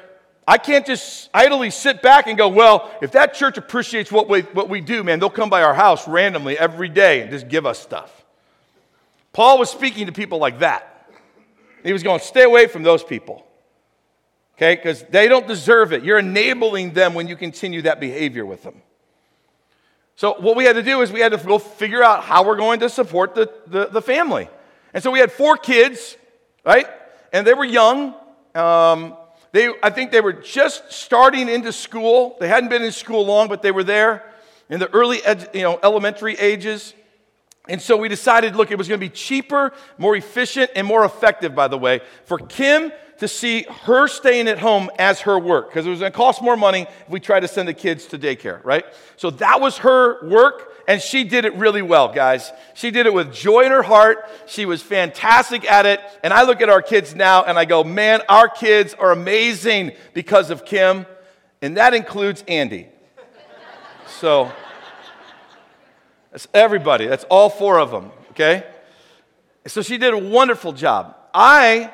I 0.47 0.57
can't 0.57 0.85
just 0.85 1.29
idly 1.33 1.69
sit 1.69 2.01
back 2.01 2.27
and 2.27 2.37
go, 2.37 2.49
well, 2.49 2.91
if 3.01 3.11
that 3.11 3.33
church 3.33 3.57
appreciates 3.57 4.11
what 4.11 4.27
we, 4.27 4.41
what 4.41 4.69
we 4.69 4.81
do, 4.81 5.03
man, 5.03 5.19
they'll 5.19 5.29
come 5.29 5.49
by 5.49 5.63
our 5.63 5.73
house 5.73 6.07
randomly 6.07 6.57
every 6.57 6.89
day 6.89 7.21
and 7.21 7.31
just 7.31 7.47
give 7.47 7.65
us 7.65 7.79
stuff. 7.79 8.25
Paul 9.33 9.59
was 9.59 9.69
speaking 9.69 10.07
to 10.07 10.11
people 10.11 10.39
like 10.39 10.59
that. 10.59 11.09
He 11.83 11.93
was 11.93 12.03
going, 12.03 12.19
stay 12.19 12.43
away 12.43 12.67
from 12.67 12.83
those 12.83 13.03
people. 13.03 13.45
Okay? 14.57 14.75
Because 14.75 15.03
they 15.03 15.27
don't 15.27 15.47
deserve 15.47 15.93
it. 15.93 16.03
You're 16.03 16.19
enabling 16.19 16.93
them 16.93 17.13
when 17.13 17.27
you 17.27 17.35
continue 17.35 17.83
that 17.83 17.99
behavior 17.99 18.45
with 18.45 18.63
them. 18.63 18.81
So, 20.15 20.35
what 20.39 20.55
we 20.55 20.65
had 20.65 20.73
to 20.73 20.83
do 20.83 21.01
is 21.01 21.11
we 21.11 21.19
had 21.19 21.31
to 21.31 21.37
go 21.37 21.57
figure 21.57 22.03
out 22.03 22.23
how 22.23 22.45
we're 22.45 22.57
going 22.57 22.81
to 22.81 22.89
support 22.89 23.33
the, 23.33 23.51
the, 23.67 23.87
the 23.87 24.01
family. 24.01 24.49
And 24.93 25.01
so, 25.03 25.11
we 25.11 25.19
had 25.19 25.31
four 25.31 25.57
kids, 25.57 26.17
right? 26.65 26.87
And 27.33 27.45
they 27.45 27.53
were 27.53 27.65
young. 27.65 28.13
Um, 28.53 29.15
they, 29.51 29.69
I 29.83 29.89
think 29.89 30.11
they 30.11 30.21
were 30.21 30.33
just 30.33 30.91
starting 30.91 31.49
into 31.49 31.73
school. 31.73 32.37
They 32.39 32.47
hadn't 32.47 32.69
been 32.69 32.83
in 32.83 32.91
school 32.91 33.25
long, 33.25 33.47
but 33.49 33.61
they 33.61 33.71
were 33.71 33.83
there 33.83 34.23
in 34.69 34.79
the 34.79 34.89
early 34.93 35.23
ed, 35.23 35.49
you 35.53 35.63
know, 35.63 35.79
elementary 35.83 36.35
ages. 36.35 36.93
And 37.67 37.81
so 37.81 37.95
we 37.97 38.07
decided, 38.07 38.55
look, 38.55 38.71
it 38.71 38.77
was 38.77 38.87
going 38.87 38.99
to 38.99 39.05
be 39.05 39.13
cheaper, 39.13 39.73
more 39.97 40.15
efficient, 40.15 40.71
and 40.75 40.87
more 40.87 41.05
effective, 41.05 41.53
by 41.53 41.67
the 41.67 41.77
way, 41.77 42.01
for 42.25 42.37
Kim 42.37 42.91
to 43.21 43.27
see 43.27 43.67
her 43.83 44.07
staying 44.07 44.47
at 44.47 44.57
home 44.57 44.89
as 44.97 45.21
her 45.21 45.37
work, 45.37 45.69
because 45.69 45.85
it 45.85 45.91
was 45.91 45.99
going 45.99 46.11
to 46.11 46.17
cost 46.17 46.41
more 46.41 46.57
money 46.57 46.81
if 46.81 47.07
we 47.09 47.19
tried 47.19 47.41
to 47.41 47.47
send 47.47 47.67
the 47.67 47.73
kids 47.73 48.07
to 48.07 48.17
daycare, 48.17 48.59
right? 48.65 48.83
So 49.15 49.29
that 49.29 49.61
was 49.61 49.77
her 49.77 50.27
work, 50.27 50.73
and 50.87 50.99
she 50.99 51.23
did 51.23 51.45
it 51.45 51.53
really 51.53 51.83
well, 51.83 52.11
guys. 52.11 52.51
She 52.73 52.89
did 52.89 53.05
it 53.05 53.13
with 53.13 53.31
joy 53.31 53.61
in 53.61 53.71
her 53.71 53.83
heart. 53.83 54.27
She 54.47 54.65
was 54.65 54.81
fantastic 54.81 55.69
at 55.71 55.85
it. 55.85 56.01
And 56.23 56.33
I 56.33 56.41
look 56.41 56.61
at 56.61 56.69
our 56.69 56.81
kids 56.81 57.13
now 57.13 57.43
and 57.43 57.59
I 57.59 57.65
go, 57.65 57.83
man, 57.83 58.21
our 58.27 58.49
kids 58.49 58.95
are 58.95 59.11
amazing 59.11 59.91
because 60.15 60.49
of 60.49 60.65
Kim. 60.65 61.05
And 61.61 61.77
that 61.77 61.93
includes 61.93 62.43
Andy. 62.47 62.87
So. 64.19 64.51
That's 66.31 66.47
everybody. 66.53 67.05
That's 67.05 67.25
all 67.25 67.49
four 67.49 67.79
of 67.79 67.91
them, 67.91 68.09
okay? 68.31 68.63
So 69.67 69.83
she 69.83 69.99
did 69.99 70.13
a 70.13 70.17
wonderful 70.17 70.73
job. 70.73 71.15
I 71.33 71.91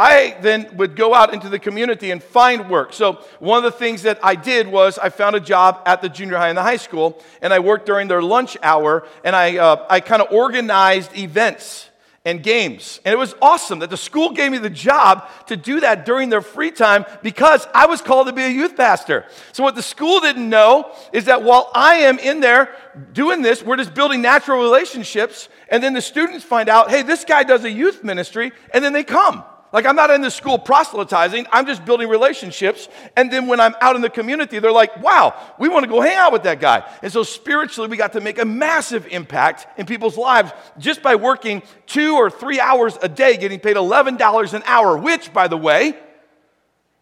I 0.00 0.34
then 0.40 0.78
would 0.78 0.96
go 0.96 1.12
out 1.12 1.34
into 1.34 1.50
the 1.50 1.58
community 1.58 2.10
and 2.10 2.22
find 2.22 2.70
work. 2.70 2.94
So, 2.94 3.22
one 3.38 3.58
of 3.58 3.64
the 3.64 3.78
things 3.78 4.04
that 4.04 4.18
I 4.22 4.34
did 4.34 4.66
was 4.66 4.98
I 4.98 5.10
found 5.10 5.36
a 5.36 5.40
job 5.40 5.82
at 5.84 6.00
the 6.00 6.08
junior 6.08 6.38
high 6.38 6.48
and 6.48 6.56
the 6.56 6.62
high 6.62 6.78
school, 6.78 7.22
and 7.42 7.52
I 7.52 7.58
worked 7.58 7.84
during 7.84 8.08
their 8.08 8.22
lunch 8.22 8.56
hour, 8.62 9.06
and 9.24 9.36
I, 9.36 9.58
uh, 9.58 9.84
I 9.90 10.00
kind 10.00 10.22
of 10.22 10.32
organized 10.32 11.14
events 11.18 11.90
and 12.24 12.42
games. 12.42 12.98
And 13.04 13.12
it 13.12 13.18
was 13.18 13.34
awesome 13.42 13.80
that 13.80 13.90
the 13.90 13.98
school 13.98 14.30
gave 14.30 14.50
me 14.50 14.56
the 14.56 14.70
job 14.70 15.28
to 15.48 15.56
do 15.56 15.80
that 15.80 16.06
during 16.06 16.30
their 16.30 16.40
free 16.40 16.70
time 16.70 17.04
because 17.22 17.66
I 17.74 17.84
was 17.84 18.00
called 18.00 18.26
to 18.28 18.32
be 18.32 18.44
a 18.44 18.48
youth 18.48 18.78
pastor. 18.78 19.26
So, 19.52 19.62
what 19.62 19.74
the 19.74 19.82
school 19.82 20.20
didn't 20.20 20.48
know 20.48 20.94
is 21.12 21.26
that 21.26 21.42
while 21.42 21.70
I 21.74 21.96
am 21.96 22.18
in 22.18 22.40
there 22.40 22.74
doing 23.12 23.42
this, 23.42 23.62
we're 23.62 23.76
just 23.76 23.92
building 23.92 24.22
natural 24.22 24.62
relationships. 24.62 25.50
And 25.68 25.82
then 25.82 25.92
the 25.92 26.00
students 26.00 26.42
find 26.42 26.70
out, 26.70 26.88
hey, 26.88 27.02
this 27.02 27.26
guy 27.26 27.42
does 27.42 27.64
a 27.64 27.70
youth 27.70 28.02
ministry, 28.02 28.52
and 28.72 28.82
then 28.82 28.94
they 28.94 29.04
come. 29.04 29.44
Like, 29.72 29.86
I'm 29.86 29.94
not 29.94 30.10
in 30.10 30.20
the 30.20 30.30
school 30.30 30.58
proselytizing, 30.58 31.46
I'm 31.52 31.64
just 31.64 31.84
building 31.84 32.08
relationships. 32.08 32.88
And 33.16 33.32
then 33.32 33.46
when 33.46 33.60
I'm 33.60 33.74
out 33.80 33.94
in 33.94 34.02
the 34.02 34.10
community, 34.10 34.58
they're 34.58 34.72
like, 34.72 35.00
wow, 35.00 35.34
we 35.60 35.68
want 35.68 35.84
to 35.84 35.88
go 35.88 36.00
hang 36.00 36.16
out 36.16 36.32
with 36.32 36.42
that 36.42 36.60
guy. 36.60 36.88
And 37.02 37.12
so, 37.12 37.22
spiritually, 37.22 37.88
we 37.88 37.96
got 37.96 38.14
to 38.14 38.20
make 38.20 38.38
a 38.38 38.44
massive 38.44 39.06
impact 39.06 39.66
in 39.78 39.86
people's 39.86 40.16
lives 40.16 40.50
just 40.78 41.02
by 41.02 41.14
working 41.14 41.62
two 41.86 42.16
or 42.16 42.30
three 42.30 42.58
hours 42.58 42.98
a 43.00 43.08
day, 43.08 43.36
getting 43.36 43.60
paid 43.60 43.76
$11 43.76 44.54
an 44.54 44.62
hour, 44.66 44.96
which, 44.96 45.32
by 45.32 45.46
the 45.46 45.56
way, 45.56 45.96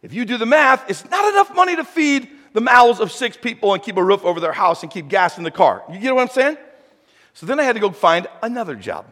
if 0.03 0.13
you 0.13 0.25
do 0.25 0.37
the 0.37 0.47
math, 0.47 0.89
it's 0.91 1.09
not 1.11 1.27
enough 1.33 1.55
money 1.55 1.75
to 1.77 1.85
feed 1.85 2.29
the 2.53 2.61
mouths 2.61 3.01
of 3.01 3.11
six 3.13 3.37
people 3.37 3.73
and 3.75 3.83
keep 3.83 3.97
a 3.97 4.03
roof 4.03 4.25
over 4.25 4.41
their 4.41 4.53
house 4.53 4.83
and 4.83 4.93
keep 4.93 5.09
gas 5.09 5.39
in 5.39 5.45
the 5.45 5.51
car. 5.51 5.83
You 5.91 5.99
get 5.99 6.15
what 6.15 6.23
I'm 6.23 6.29
saying? 6.29 6.59
So 7.33 7.47
then 7.47 7.59
I 7.61 7.63
had 7.63 7.75
to 7.75 7.81
go 7.81 7.91
find 7.91 8.27
another 8.43 8.75
job. 8.75 9.07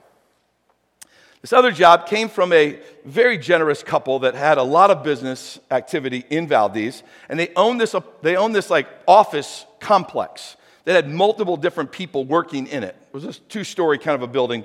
This 1.46 1.52
other 1.52 1.70
job 1.70 2.08
came 2.08 2.28
from 2.28 2.52
a 2.52 2.76
very 3.04 3.38
generous 3.38 3.84
couple 3.84 4.18
that 4.18 4.34
had 4.34 4.58
a 4.58 4.64
lot 4.64 4.90
of 4.90 5.04
business 5.04 5.60
activity 5.70 6.24
in 6.28 6.48
Valdez, 6.48 7.04
and 7.28 7.38
they 7.38 7.52
owned 7.54 7.80
this, 7.80 7.94
they 8.20 8.34
owned 8.34 8.52
this 8.52 8.68
like 8.68 8.88
office 9.06 9.64
complex 9.78 10.56
that 10.86 10.94
had 10.94 11.08
multiple 11.08 11.56
different 11.56 11.92
people 11.92 12.24
working 12.24 12.66
in 12.66 12.82
it. 12.82 12.96
It 13.00 13.14
was 13.14 13.24
a 13.24 13.32
two-story 13.32 13.98
kind 13.98 14.16
of 14.16 14.22
a 14.22 14.26
building, 14.26 14.64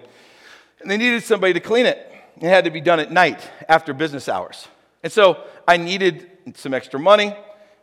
and 0.80 0.90
they 0.90 0.98
needed 0.98 1.22
somebody 1.22 1.54
to 1.54 1.60
clean 1.60 1.86
it. 1.86 2.00
It 2.38 2.48
had 2.48 2.66
to 2.66 2.72
be 2.72 2.82
done 2.82 3.00
at 3.00 3.12
night 3.12 3.48
after 3.70 3.94
business 3.94 4.28
hours, 4.28 4.68
and 5.04 5.14
so 5.14 5.44
I 5.68 5.78
needed 5.78 6.32
some 6.56 6.74
extra 6.74 7.00
money 7.00 7.36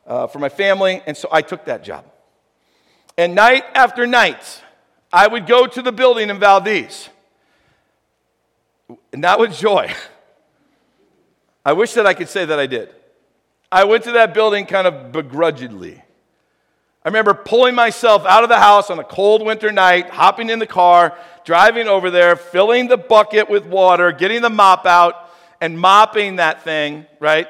uh, 0.08 0.26
for 0.26 0.40
my 0.40 0.48
family, 0.48 1.04
and 1.06 1.16
so 1.16 1.28
I 1.30 1.42
took 1.42 1.66
that 1.66 1.84
job. 1.84 2.04
And 3.16 3.36
night 3.36 3.62
after 3.76 4.08
night, 4.08 4.60
I 5.12 5.28
would 5.28 5.46
go 5.46 5.68
to 5.68 5.82
the 5.82 5.92
building 5.92 6.30
in 6.30 6.40
Valdez 6.40 7.10
not 9.14 9.38
with 9.38 9.56
joy. 9.56 9.92
I 11.64 11.72
wish 11.72 11.92
that 11.94 12.06
I 12.06 12.14
could 12.14 12.28
say 12.28 12.44
that 12.44 12.58
I 12.58 12.66
did. 12.66 12.94
I 13.70 13.84
went 13.84 14.04
to 14.04 14.12
that 14.12 14.32
building 14.32 14.64
kind 14.64 14.86
of 14.86 15.12
begrudgingly. 15.12 16.02
I 17.04 17.08
remember 17.08 17.34
pulling 17.34 17.74
myself 17.74 18.24
out 18.26 18.42
of 18.42 18.48
the 18.48 18.58
house 18.58 18.90
on 18.90 18.98
a 18.98 19.04
cold 19.04 19.44
winter 19.44 19.70
night, 19.70 20.10
hopping 20.10 20.50
in 20.50 20.58
the 20.58 20.66
car, 20.66 21.16
driving 21.44 21.86
over 21.86 22.10
there, 22.10 22.36
filling 22.36 22.88
the 22.88 22.96
bucket 22.96 23.48
with 23.48 23.66
water, 23.66 24.12
getting 24.12 24.42
the 24.42 24.50
mop 24.50 24.86
out, 24.86 25.30
and 25.60 25.78
mopping 25.78 26.36
that 26.36 26.64
thing, 26.64 27.06
right? 27.20 27.48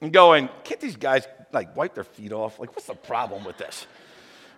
And 0.00 0.12
going, 0.12 0.48
can't 0.64 0.80
these 0.80 0.96
guys 0.96 1.26
like 1.52 1.76
wipe 1.76 1.94
their 1.94 2.04
feet 2.04 2.32
off? 2.32 2.58
Like, 2.58 2.74
what's 2.74 2.86
the 2.86 2.94
problem 2.94 3.44
with 3.44 3.58
this? 3.58 3.86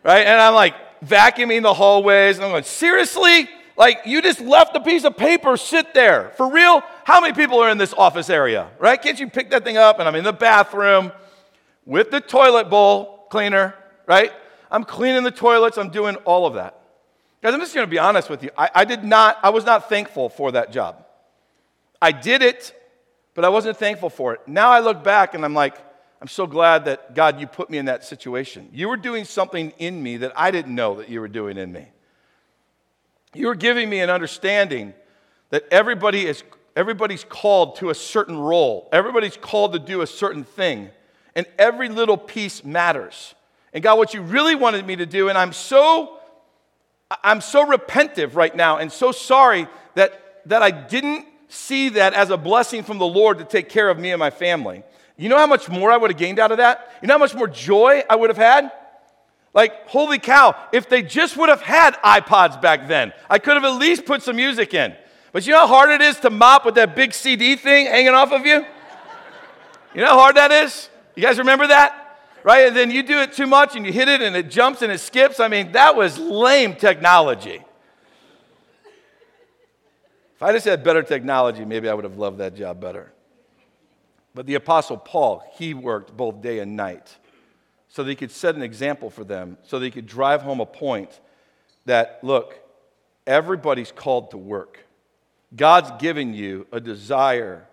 Right? 0.04 0.26
And 0.26 0.40
I'm 0.40 0.54
like 0.54 0.74
vacuuming 1.04 1.62
the 1.62 1.74
hallways, 1.74 2.36
and 2.36 2.44
I'm 2.44 2.52
going, 2.52 2.64
seriously? 2.64 3.48
Like 3.76 4.02
you 4.04 4.22
just 4.22 4.40
left 4.40 4.76
a 4.76 4.80
piece 4.80 5.04
of 5.04 5.16
paper 5.16 5.56
sit 5.56 5.94
there. 5.94 6.32
For 6.36 6.50
real? 6.50 6.82
How 7.04 7.20
many 7.20 7.34
people 7.34 7.58
are 7.60 7.70
in 7.70 7.78
this 7.78 7.94
office 7.94 8.30
area, 8.30 8.70
right? 8.78 9.00
Can't 9.00 9.18
you 9.18 9.28
pick 9.28 9.50
that 9.50 9.64
thing 9.64 9.76
up? 9.76 9.98
And 9.98 10.08
I'm 10.08 10.14
in 10.14 10.24
the 10.24 10.32
bathroom 10.32 11.12
with 11.84 12.10
the 12.10 12.20
toilet 12.20 12.70
bowl 12.70 13.26
cleaner, 13.30 13.74
right? 14.06 14.32
I'm 14.70 14.84
cleaning 14.84 15.22
the 15.22 15.30
toilets, 15.30 15.78
I'm 15.78 15.90
doing 15.90 16.16
all 16.16 16.46
of 16.46 16.54
that. 16.54 16.78
Guys, 17.42 17.54
I'm 17.54 17.60
just 17.60 17.74
gonna 17.74 17.86
be 17.86 17.98
honest 17.98 18.30
with 18.30 18.42
you. 18.42 18.50
I, 18.56 18.70
I 18.74 18.84
did 18.84 19.04
not, 19.04 19.38
I 19.42 19.50
was 19.50 19.64
not 19.64 19.88
thankful 19.88 20.28
for 20.28 20.52
that 20.52 20.72
job. 20.72 21.04
I 22.00 22.12
did 22.12 22.42
it, 22.42 22.74
but 23.34 23.44
I 23.44 23.48
wasn't 23.48 23.76
thankful 23.76 24.10
for 24.10 24.34
it. 24.34 24.40
Now 24.46 24.70
I 24.70 24.80
look 24.80 25.02
back 25.02 25.34
and 25.34 25.44
I'm 25.44 25.54
like, 25.54 25.76
I'm 26.20 26.28
so 26.28 26.46
glad 26.46 26.84
that 26.84 27.14
God, 27.14 27.40
you 27.40 27.48
put 27.48 27.68
me 27.68 27.78
in 27.78 27.86
that 27.86 28.04
situation. 28.04 28.68
You 28.72 28.88
were 28.88 28.96
doing 28.96 29.24
something 29.24 29.72
in 29.78 30.00
me 30.00 30.18
that 30.18 30.32
I 30.36 30.52
didn't 30.52 30.74
know 30.74 30.96
that 30.96 31.08
you 31.08 31.20
were 31.20 31.28
doing 31.28 31.58
in 31.58 31.72
me. 31.72 31.88
You 33.34 33.46
were 33.46 33.54
giving 33.54 33.88
me 33.88 34.00
an 34.00 34.10
understanding 34.10 34.94
that 35.50 35.64
everybody 35.70 36.26
is, 36.26 36.42
everybody's 36.76 37.24
called 37.24 37.76
to 37.76 37.90
a 37.90 37.94
certain 37.94 38.38
role, 38.38 38.88
everybody's 38.92 39.36
called 39.36 39.72
to 39.72 39.78
do 39.78 40.02
a 40.02 40.06
certain 40.06 40.44
thing, 40.44 40.90
and 41.34 41.46
every 41.58 41.88
little 41.88 42.16
piece 42.16 42.64
matters. 42.64 43.34
And 43.72 43.82
God, 43.82 43.96
what 43.96 44.12
you 44.12 44.20
really 44.20 44.54
wanted 44.54 44.86
me 44.86 44.96
to 44.96 45.06
do, 45.06 45.28
and 45.28 45.38
I'm 45.38 45.52
so 45.52 46.18
I'm 47.22 47.40
so 47.40 47.66
repentive 47.66 48.34
right 48.34 48.54
now 48.54 48.78
and 48.78 48.90
so 48.90 49.12
sorry 49.12 49.66
that, 49.94 50.42
that 50.46 50.62
I 50.62 50.70
didn't 50.70 51.26
see 51.48 51.90
that 51.90 52.14
as 52.14 52.30
a 52.30 52.36
blessing 52.36 52.82
from 52.82 52.98
the 52.98 53.06
Lord 53.06 53.38
to 53.38 53.44
take 53.44 53.68
care 53.68 53.88
of 53.88 53.98
me 53.98 54.10
and 54.10 54.18
my 54.18 54.30
family. 54.30 54.82
You 55.16 55.28
know 55.28 55.36
how 55.36 55.46
much 55.46 55.68
more 55.68 55.90
I 55.90 55.96
would 55.96 56.10
have 56.10 56.18
gained 56.18 56.38
out 56.38 56.52
of 56.52 56.58
that? 56.58 56.90
You 57.02 57.08
know 57.08 57.14
how 57.14 57.18
much 57.18 57.34
more 57.34 57.48
joy 57.48 58.02
I 58.08 58.16
would 58.16 58.30
have 58.30 58.38
had? 58.38 58.72
Like, 59.54 59.88
holy 59.88 60.18
cow, 60.18 60.56
if 60.72 60.88
they 60.88 61.02
just 61.02 61.36
would 61.36 61.50
have 61.50 61.60
had 61.60 61.94
iPods 62.02 62.60
back 62.60 62.88
then, 62.88 63.12
I 63.28 63.38
could 63.38 63.54
have 63.54 63.64
at 63.64 63.76
least 63.78 64.06
put 64.06 64.22
some 64.22 64.36
music 64.36 64.72
in. 64.72 64.94
But 65.32 65.46
you 65.46 65.52
know 65.52 65.60
how 65.60 65.66
hard 65.66 65.90
it 65.90 66.00
is 66.00 66.18
to 66.20 66.30
mop 66.30 66.64
with 66.64 66.74
that 66.76 66.96
big 66.96 67.12
CD 67.12 67.56
thing 67.56 67.86
hanging 67.86 68.14
off 68.14 68.32
of 68.32 68.46
you? 68.46 68.64
You 69.94 70.00
know 70.00 70.08
how 70.08 70.18
hard 70.18 70.36
that 70.36 70.50
is? 70.50 70.88
You 71.14 71.22
guys 71.22 71.38
remember 71.38 71.66
that? 71.66 71.98
Right? 72.44 72.68
And 72.68 72.76
then 72.76 72.90
you 72.90 73.02
do 73.02 73.20
it 73.20 73.34
too 73.34 73.46
much 73.46 73.76
and 73.76 73.84
you 73.86 73.92
hit 73.92 74.08
it 74.08 74.22
and 74.22 74.34
it 74.34 74.50
jumps 74.50 74.82
and 74.82 74.90
it 74.90 74.98
skips. 74.98 75.38
I 75.38 75.48
mean, 75.48 75.72
that 75.72 75.96
was 75.96 76.18
lame 76.18 76.74
technology. 76.74 77.62
If 80.34 80.42
I 80.42 80.52
just 80.52 80.64
had 80.64 80.82
better 80.82 81.02
technology, 81.02 81.64
maybe 81.64 81.88
I 81.88 81.94
would 81.94 82.04
have 82.04 82.16
loved 82.16 82.38
that 82.38 82.56
job 82.56 82.80
better. 82.80 83.12
But 84.34 84.46
the 84.46 84.54
Apostle 84.54 84.96
Paul, 84.96 85.44
he 85.52 85.74
worked 85.74 86.16
both 86.16 86.40
day 86.40 86.58
and 86.58 86.74
night 86.74 87.16
so 87.92 88.02
that 88.02 88.08
he 88.08 88.16
could 88.16 88.30
set 88.30 88.54
an 88.54 88.62
example 88.62 89.10
for 89.10 89.22
them, 89.22 89.58
so 89.64 89.78
that 89.78 89.84
he 89.84 89.90
could 89.90 90.06
drive 90.06 90.40
home 90.40 90.60
a 90.60 90.66
point 90.66 91.20
that, 91.84 92.20
look, 92.22 92.58
everybody's 93.26 93.92
called 93.92 94.30
to 94.30 94.38
work. 94.38 94.78
God's 95.54 95.90
given 96.02 96.32
you 96.32 96.66
a 96.72 96.80
desire 96.80 97.66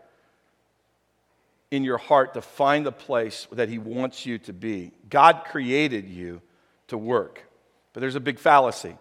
in 1.71 1.85
your 1.85 1.97
heart 1.97 2.33
to 2.33 2.41
find 2.41 2.85
the 2.85 2.91
place 2.91 3.47
that 3.53 3.69
he 3.69 3.77
wants 3.77 4.25
you 4.25 4.37
to 4.39 4.51
be. 4.51 4.91
God 5.09 5.45
created 5.45 6.09
you 6.09 6.41
to 6.89 6.97
work. 6.97 7.45
But 7.93 8.01
there's 8.01 8.15
a 8.15 8.19
big 8.19 8.39
fallacy. 8.39 8.97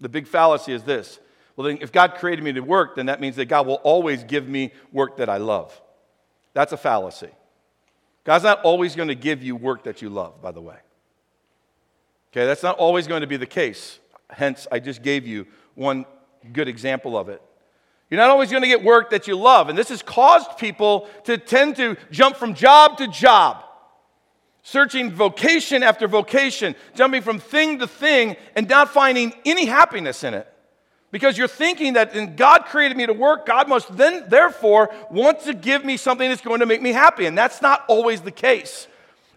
The 0.00 0.08
big 0.08 0.26
fallacy 0.26 0.72
is 0.72 0.82
this 0.82 1.20
well, 1.56 1.68
then 1.68 1.78
if 1.82 1.92
God 1.92 2.14
created 2.14 2.42
me 2.42 2.54
to 2.54 2.60
work, 2.60 2.96
then 2.96 3.06
that 3.06 3.20
means 3.20 3.36
that 3.36 3.44
God 3.46 3.66
will 3.66 3.74
always 3.84 4.24
give 4.24 4.48
me 4.48 4.72
work 4.92 5.18
that 5.18 5.28
I 5.28 5.36
love. 5.36 5.78
That's 6.54 6.72
a 6.72 6.76
fallacy. 6.78 7.30
God's 8.24 8.44
not 8.44 8.62
always 8.62 8.96
going 8.96 9.08
to 9.08 9.14
give 9.14 9.42
you 9.42 9.54
work 9.54 9.84
that 9.84 10.02
you 10.02 10.08
love, 10.08 10.40
by 10.40 10.50
the 10.50 10.60
way. 10.60 10.76
Okay, 12.32 12.46
that's 12.46 12.62
not 12.62 12.78
always 12.78 13.06
going 13.06 13.20
to 13.20 13.26
be 13.26 13.36
the 13.36 13.46
case. 13.46 13.98
Hence, 14.30 14.66
I 14.72 14.80
just 14.80 15.02
gave 15.02 15.26
you 15.26 15.46
one 15.74 16.06
good 16.52 16.68
example 16.68 17.16
of 17.16 17.28
it. 17.28 17.40
You're 18.10 18.20
not 18.20 18.30
always 18.30 18.50
going 18.50 18.62
to 18.62 18.68
get 18.68 18.82
work 18.82 19.10
that 19.10 19.28
you 19.28 19.36
love. 19.36 19.68
And 19.68 19.78
this 19.78 19.88
has 19.90 20.02
caused 20.02 20.58
people 20.58 21.08
to 21.24 21.38
tend 21.38 21.76
to 21.76 21.96
jump 22.10 22.36
from 22.36 22.54
job 22.54 22.98
to 22.98 23.08
job, 23.08 23.64
searching 24.62 25.10
vocation 25.10 25.82
after 25.82 26.08
vocation, 26.08 26.74
jumping 26.94 27.22
from 27.22 27.38
thing 27.38 27.78
to 27.78 27.86
thing, 27.86 28.36
and 28.56 28.68
not 28.68 28.90
finding 28.90 29.32
any 29.44 29.66
happiness 29.66 30.24
in 30.24 30.34
it. 30.34 30.53
Because 31.14 31.38
you're 31.38 31.46
thinking 31.46 31.92
that 31.92 32.34
God 32.34 32.64
created 32.64 32.96
me 32.96 33.06
to 33.06 33.12
work, 33.12 33.46
God 33.46 33.68
must 33.68 33.96
then, 33.96 34.24
therefore, 34.26 34.92
want 35.12 35.42
to 35.42 35.54
give 35.54 35.84
me 35.84 35.96
something 35.96 36.28
that's 36.28 36.42
going 36.42 36.58
to 36.58 36.66
make 36.66 36.82
me 36.82 36.90
happy. 36.90 37.26
And 37.26 37.38
that's 37.38 37.62
not 37.62 37.84
always 37.86 38.22
the 38.22 38.32
case. 38.32 38.88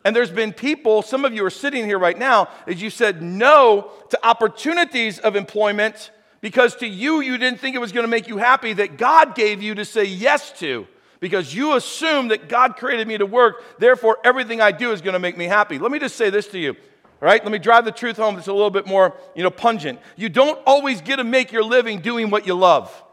And 0.04 0.16
there's 0.16 0.32
been 0.32 0.54
people, 0.54 1.04
some 1.04 1.24
of 1.24 1.36
you 1.36 1.46
are 1.46 1.52
sitting 1.52 1.86
here 1.86 2.00
right 2.00 2.18
now, 2.18 2.50
as 2.66 2.82
you 2.82 2.90
said 2.90 3.22
no 3.22 3.92
to 4.10 4.28
opportunities 4.28 5.20
of 5.20 5.36
employment 5.36 6.10
because 6.42 6.76
to 6.78 6.88
you, 6.88 7.22
you 7.22 7.38
didn't 7.38 7.60
think 7.60 7.76
it 7.76 7.80
was 7.80 7.92
going 7.92 8.06
to 8.06 8.10
make 8.10 8.28
you 8.28 8.38
happy 8.38 8.74
that 8.74 8.98
God 8.98 9.36
gave 9.36 9.62
you 9.62 9.76
to 9.76 9.86
say 9.86 10.04
yes 10.04 10.52
to. 10.54 10.88
Because 11.20 11.54
you 11.54 11.76
assume 11.76 12.30
that 12.30 12.50
God 12.50 12.76
created 12.76 13.08
me 13.08 13.20
to 13.20 13.28
work, 13.28 13.64
therefore 13.78 14.18
everything 14.24 14.62
I 14.62 14.72
do 14.72 14.94
is 14.94 15.02
going 15.02 15.14
to 15.14 15.20
make 15.20 15.38
me 15.38 15.46
happy. 15.46 15.78
Let 15.78 15.92
me 15.92 16.00
just 16.00 16.16
say 16.16 16.32
this 16.32 16.48
to 16.48 16.58
you. 16.58 16.76
All 17.20 17.26
right, 17.26 17.44
let 17.44 17.52
me 17.52 17.58
drive 17.58 17.86
the 17.86 17.92
truth 17.92 18.18
home 18.18 18.36
that's 18.36 18.48
a 18.48 18.54
little 18.54 18.70
bit 18.70 18.86
more, 18.86 19.16
you 19.36 19.42
know, 19.42 19.50
pungent. 19.50 20.00
You 20.16 20.30
don't 20.30 20.60
always 20.68 21.02
get 21.02 21.16
to 21.16 21.24
make 21.24 21.52
your 21.52 21.64
living 21.64 22.02
doing 22.02 22.30
what 22.30 22.46
you 22.46 22.54
love. 22.54 23.04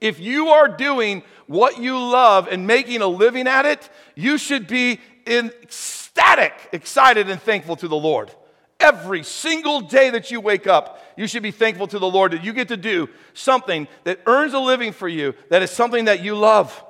If 0.00 0.18
you 0.18 0.48
are 0.48 0.66
doing 0.66 1.22
what 1.46 1.78
you 1.78 1.98
love 1.98 2.48
and 2.48 2.66
making 2.66 3.02
a 3.02 3.06
living 3.06 3.46
at 3.46 3.66
it, 3.66 3.90
you 4.14 4.38
should 4.38 4.66
be 4.66 5.00
ecstatic, 5.26 6.54
excited, 6.72 7.28
and 7.28 7.40
thankful 7.40 7.76
to 7.76 7.88
the 7.88 7.96
Lord. 7.96 8.30
Every 8.78 9.22
single 9.22 9.82
day 9.82 10.08
that 10.08 10.30
you 10.30 10.40
wake 10.40 10.66
up, 10.66 11.04
you 11.18 11.26
should 11.26 11.42
be 11.42 11.50
thankful 11.50 11.86
to 11.88 11.98
the 11.98 12.08
Lord 12.08 12.32
that 12.32 12.42
you 12.42 12.54
get 12.54 12.68
to 12.68 12.78
do 12.78 13.10
something 13.34 13.86
that 14.04 14.20
earns 14.24 14.54
a 14.54 14.58
living 14.58 14.92
for 14.92 15.08
you, 15.08 15.34
that 15.50 15.62
is 15.62 15.70
something 15.70 16.06
that 16.06 16.24
you 16.24 16.34
love. 16.34 16.82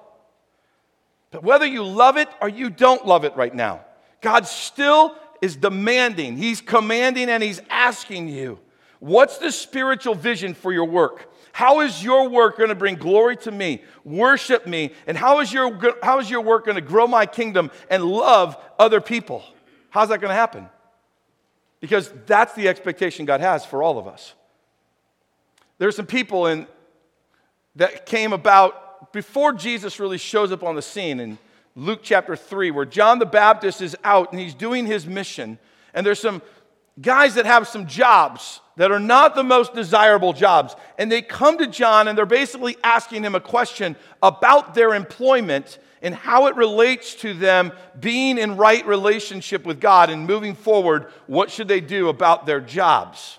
But 1.33 1.43
whether 1.43 1.67
you 1.67 1.85
love 1.85 2.17
it 2.17 2.29
or 2.41 2.49
you 2.49 2.71
don't 2.71 3.05
love 3.05 3.25
it 3.25 3.35
right 3.35 3.55
now, 3.55 3.85
God 4.21 4.47
still 4.47 5.17
is 5.41 5.57
demanding, 5.57 6.37
He's 6.37 6.61
commanding, 6.61 7.29
and 7.29 7.43
He's 7.43 7.61
asking 7.71 8.29
you, 8.29 8.59
what's 8.99 9.39
the 9.39 9.53
spiritual 9.53 10.15
vision 10.15 10.55
for 10.55 10.73
your 10.73 10.85
work? 10.85 11.33
How 11.53 11.81
is 11.81 12.03
your 12.03 12.29
work 12.29 12.57
going 12.57 12.69
to 12.69 12.75
bring 12.75 12.95
glory 12.95 13.37
to 13.39 13.51
me, 13.51 13.83
worship 14.05 14.67
me, 14.67 14.93
and 15.07 15.17
how 15.17 15.41
is 15.41 15.53
your, 15.53 15.79
how 16.03 16.21
is 16.21 16.31
your 16.31 16.41
work 16.41 16.65
going 16.65 16.77
to 16.77 16.81
grow 16.81 17.07
my 17.07 17.27
kingdom 17.27 17.71
and 17.89 18.05
love 18.05 18.57
other 18.79 19.01
people? 19.01 19.43
How's 19.91 20.11
that 20.11 20.21
going 20.21 20.31
to 20.31 20.35
happen? 20.35 20.69
Because 21.81 22.13
that's 22.27 22.53
the 22.55 22.69
expectation 22.69 23.25
God 23.25 23.41
has 23.41 23.65
for 23.65 23.83
all 23.83 23.99
of 23.99 24.07
us. 24.07 24.35
There's 25.79 25.97
some 25.97 26.07
people 26.07 26.47
in, 26.47 26.67
that 27.77 28.07
came 28.07 28.33
about 28.33 29.13
before 29.13 29.53
Jesus 29.53 29.99
really 29.99 30.19
shows 30.19 30.53
up 30.53 30.63
on 30.63 30.77
the 30.77 30.83
scene. 30.83 31.21
And 31.21 31.39
Luke 31.81 32.01
chapter 32.03 32.37
3, 32.37 32.73
where 32.73 32.85
John 32.85 33.21
the 33.21 33.25
Baptist 33.25 33.81
is 33.81 33.97
out 34.05 34.33
and 34.33 34.41
he's 34.41 34.53
doing 34.53 34.85
his 34.85 35.07
mission. 35.07 35.59
And 35.95 36.05
there's 36.05 36.21
some 36.21 36.43
guys 37.01 37.37
that 37.37 37.47
have 37.47 37.67
some 37.67 37.87
jobs 37.87 38.61
that 38.77 38.93
are 38.93 39.01
not 39.01 39.35
the 39.35 39.43
most 39.43 39.73
desirable 39.73 40.35
jobs. 40.35 40.77
And 40.99 41.11
they 41.11 41.23
come 41.23 41.57
to 41.57 41.67
John 41.67 42.07
and 42.07 42.19
they're 42.19 42.27
basically 42.27 42.77
asking 42.85 43.25
him 43.25 43.35
a 43.35 43.41
question 43.41 43.97
about 44.23 44.75
their 44.75 44.95
employment 44.95 45.79
and 46.03 46.15
how 46.15 46.49
it 46.49 46.57
relates 46.57 47.15
to 47.17 47.33
them 47.33 47.73
being 47.99 48.37
in 48.37 48.59
right 48.59 48.87
relationship 48.87 49.65
with 49.65 49.81
God 49.81 50.11
and 50.11 50.27
moving 50.27 50.55
forward. 50.55 51.07
What 51.29 51.51
should 51.51 51.69
they 51.69 51.81
do 51.81 52.11
about 52.11 52.45
their 52.45 52.61
jobs? 52.61 53.39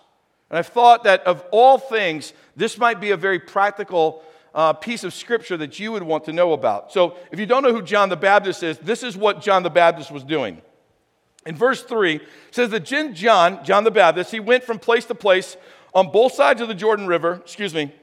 And 0.49 0.57
I 0.57 0.63
thought 0.63 1.03
that 1.03 1.21
of 1.27 1.45
all 1.51 1.77
things, 1.77 2.33
this 2.55 2.79
might 2.79 2.99
be 2.99 3.11
a 3.11 3.17
very 3.17 3.37
practical 3.37 4.23
uh, 4.53 4.73
piece 4.73 5.03
of 5.03 5.13
scripture 5.13 5.57
that 5.57 5.79
you 5.79 5.91
would 5.91 6.03
want 6.03 6.25
to 6.25 6.33
know 6.33 6.53
about. 6.53 6.91
So, 6.91 7.17
if 7.31 7.39
you 7.39 7.45
don't 7.45 7.63
know 7.63 7.73
who 7.73 7.81
John 7.81 8.09
the 8.09 8.17
Baptist 8.17 8.63
is, 8.63 8.77
this 8.79 9.03
is 9.03 9.15
what 9.15 9.41
John 9.41 9.63
the 9.63 9.69
Baptist 9.69 10.11
was 10.11 10.23
doing. 10.23 10.61
In 11.45 11.55
verse 11.55 11.81
3, 11.83 12.15
it 12.15 12.21
says 12.51 12.69
that 12.69 12.81
John, 12.81 13.63
John 13.63 13.83
the 13.83 13.91
Baptist, 13.91 14.31
he 14.31 14.39
went 14.39 14.63
from 14.63 14.77
place 14.77 15.05
to 15.05 15.15
place 15.15 15.57
on 15.93 16.11
both 16.11 16.33
sides 16.33 16.61
of 16.61 16.67
the 16.67 16.75
Jordan 16.75 17.07
River, 17.07 17.41
excuse 17.43 17.73
me, 17.73 17.93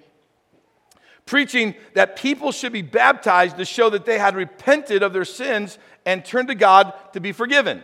preaching 1.25 1.75
that 1.95 2.17
people 2.17 2.51
should 2.51 2.73
be 2.73 2.83
baptized 2.83 3.57
to 3.59 3.65
show 3.65 3.91
that 3.91 4.07
they 4.07 4.19
had 4.19 4.35
repented 4.35 5.03
of 5.03 5.13
their 5.13 5.25
sins 5.25 5.79
and 6.05 6.25
turned 6.25 6.49
to 6.49 6.55
God 6.55 6.95
to 7.13 7.21
be 7.21 7.33
forgiven. 7.33 7.83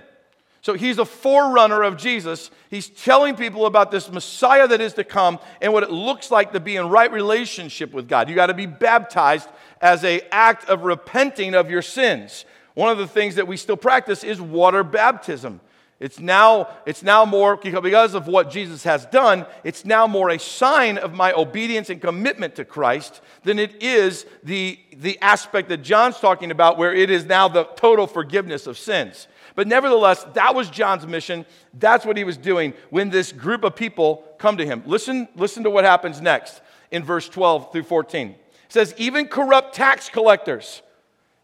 So 0.65 0.73
he's 0.73 0.97
a 0.97 1.05
forerunner 1.05 1.83
of 1.83 1.99
Jesus. 1.99 2.51
He's 2.71 2.89
telling 2.89 3.37
people 3.37 3.67
about 3.67 3.91
this 3.91 4.11
Messiah 4.11 4.67
that 4.67 4.81
is 4.81 4.95
to 4.95 5.05
come 5.05 5.39
and 5.61 5.75
what 5.75 5.83
it 5.83 5.91
looks 5.91 6.31
like 6.31 6.53
to 6.53 6.61
be 6.61 6.77
in 6.77 6.89
right 6.89 7.13
relationship 7.13 7.93
with 7.93 8.09
God. 8.09 8.31
You 8.31 8.35
got 8.35 8.47
to 8.47 8.55
be 8.55 8.65
baptized 8.65 9.47
as 9.83 10.03
a 10.05 10.23
act 10.33 10.67
of 10.71 10.85
repenting 10.85 11.55
of 11.55 11.71
your 11.71 11.83
sins. 11.83 12.47
One 12.73 12.91
of 12.91 12.97
the 12.97 13.07
things 13.07 13.35
that 13.35 13.47
we 13.47 13.59
still 13.59 13.77
practice 13.77 14.25
is 14.25 14.41
water 14.41 14.83
baptism. 14.83 15.61
It's 16.01 16.19
now, 16.19 16.69
it's 16.87 17.03
now 17.03 17.27
more, 17.27 17.57
because 17.57 18.15
of 18.15 18.27
what 18.27 18.51
Jesus 18.51 18.85
has 18.85 19.05
done, 19.05 19.45
it's 19.65 19.85
now 19.85 20.07
more 20.07 20.31
a 20.31 20.39
sign 20.39 20.97
of 20.97 21.13
my 21.13 21.35
obedience 21.35 21.91
and 21.91 22.01
commitment 22.01 22.55
to 22.55 22.65
Christ 22.65 23.21
than 23.43 23.59
it 23.59 23.83
is 23.83 24.25
the, 24.43 24.79
the 24.97 25.21
aspect 25.21 25.69
that 25.69 25.83
John's 25.83 26.19
talking 26.21 26.51
about, 26.51 26.79
where 26.79 26.95
it 26.95 27.11
is 27.11 27.27
now 27.27 27.49
the 27.49 27.65
total 27.65 28.07
forgiveness 28.07 28.67
of 28.67 28.79
sins. 28.79 29.29
But 29.55 29.69
nevertheless, 29.69 30.25
that 30.35 30.55
was 30.55 30.69
John's 30.69 31.07
mission. 31.07 31.47
That's 31.75 32.05
what 32.05 32.17
he 32.17 32.25
was 32.25 32.37
doing 32.37 32.75
when 32.91 33.11
this 33.11 33.31
group 33.31 33.65
of 33.65 33.77
people 33.77 34.25
come 34.39 34.57
to 34.57 34.67
him. 34.67 34.83
Listen, 34.87 35.29
listen 35.37 35.63
to 35.65 35.71
what 35.71 35.85
happens 35.85 36.21
next 36.21 36.61
in 36.91 37.05
verse 37.05 37.29
12 37.29 37.73
through 37.73 37.85
14. 37.85 38.31
It 38.31 38.39
says, 38.69 38.95
Even 38.97 39.29
corrupt 39.29 39.75
tax 39.75 40.09
collectors 40.09 40.83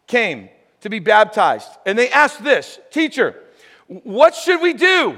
came 0.07 0.49
to 0.81 0.89
be 0.89 0.99
baptized. 0.99 1.69
And 1.85 1.97
they 1.97 2.09
asked 2.09 2.43
this 2.43 2.79
Teacher, 2.91 3.35
what 3.87 4.35
should 4.35 4.61
we 4.61 4.73
do? 4.73 5.17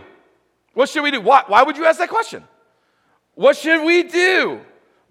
What 0.73 0.89
should 0.89 1.03
we 1.03 1.12
do? 1.12 1.21
Why, 1.21 1.43
why 1.47 1.63
would 1.63 1.77
you 1.77 1.86
ask 1.86 1.99
that 1.99 2.10
question? 2.10 2.43
What 3.36 3.56
should 3.58 3.86
we 3.86 4.03
do? 4.03 4.62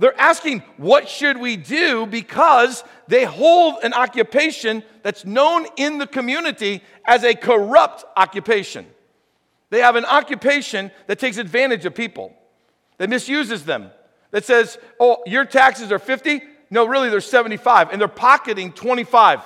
They're 0.03 0.21
asking, 0.21 0.65
what 0.79 1.09
should 1.09 1.39
we 1.39 1.55
do? 1.55 2.07
Because 2.07 2.83
they 3.07 3.23
hold 3.23 3.77
an 3.85 3.95
occupation 3.95 4.83
that's 5.05 5.25
known 5.25 5.65
in 5.77 5.99
the 5.99 6.09
community 6.09 6.83
as 7.05 7.23
a 7.23 7.37
corrupt 7.37 8.05
occupation. 8.17 8.85
They 9.71 9.79
have 9.79 9.95
an 9.95 10.05
occupation 10.05 10.91
that 11.07 11.21
takes 11.21 11.37
advantage 11.37 11.87
of 11.87 11.95
people, 11.95 12.35
that 12.99 13.11
misuses 13.11 13.65
them, 13.65 13.93
that 14.33 14.45
says, 14.45 14.77
oh, 14.99 15.23
your 15.25 15.45
taxes 15.45 15.93
are 15.93 16.01
50? 16.01 16.43
No, 16.69 16.85
really, 16.85 17.09
they're 17.09 17.21
75. 17.21 17.93
And 17.93 18.01
they're 18.01 18.09
pocketing 18.09 18.73
25 18.73 19.39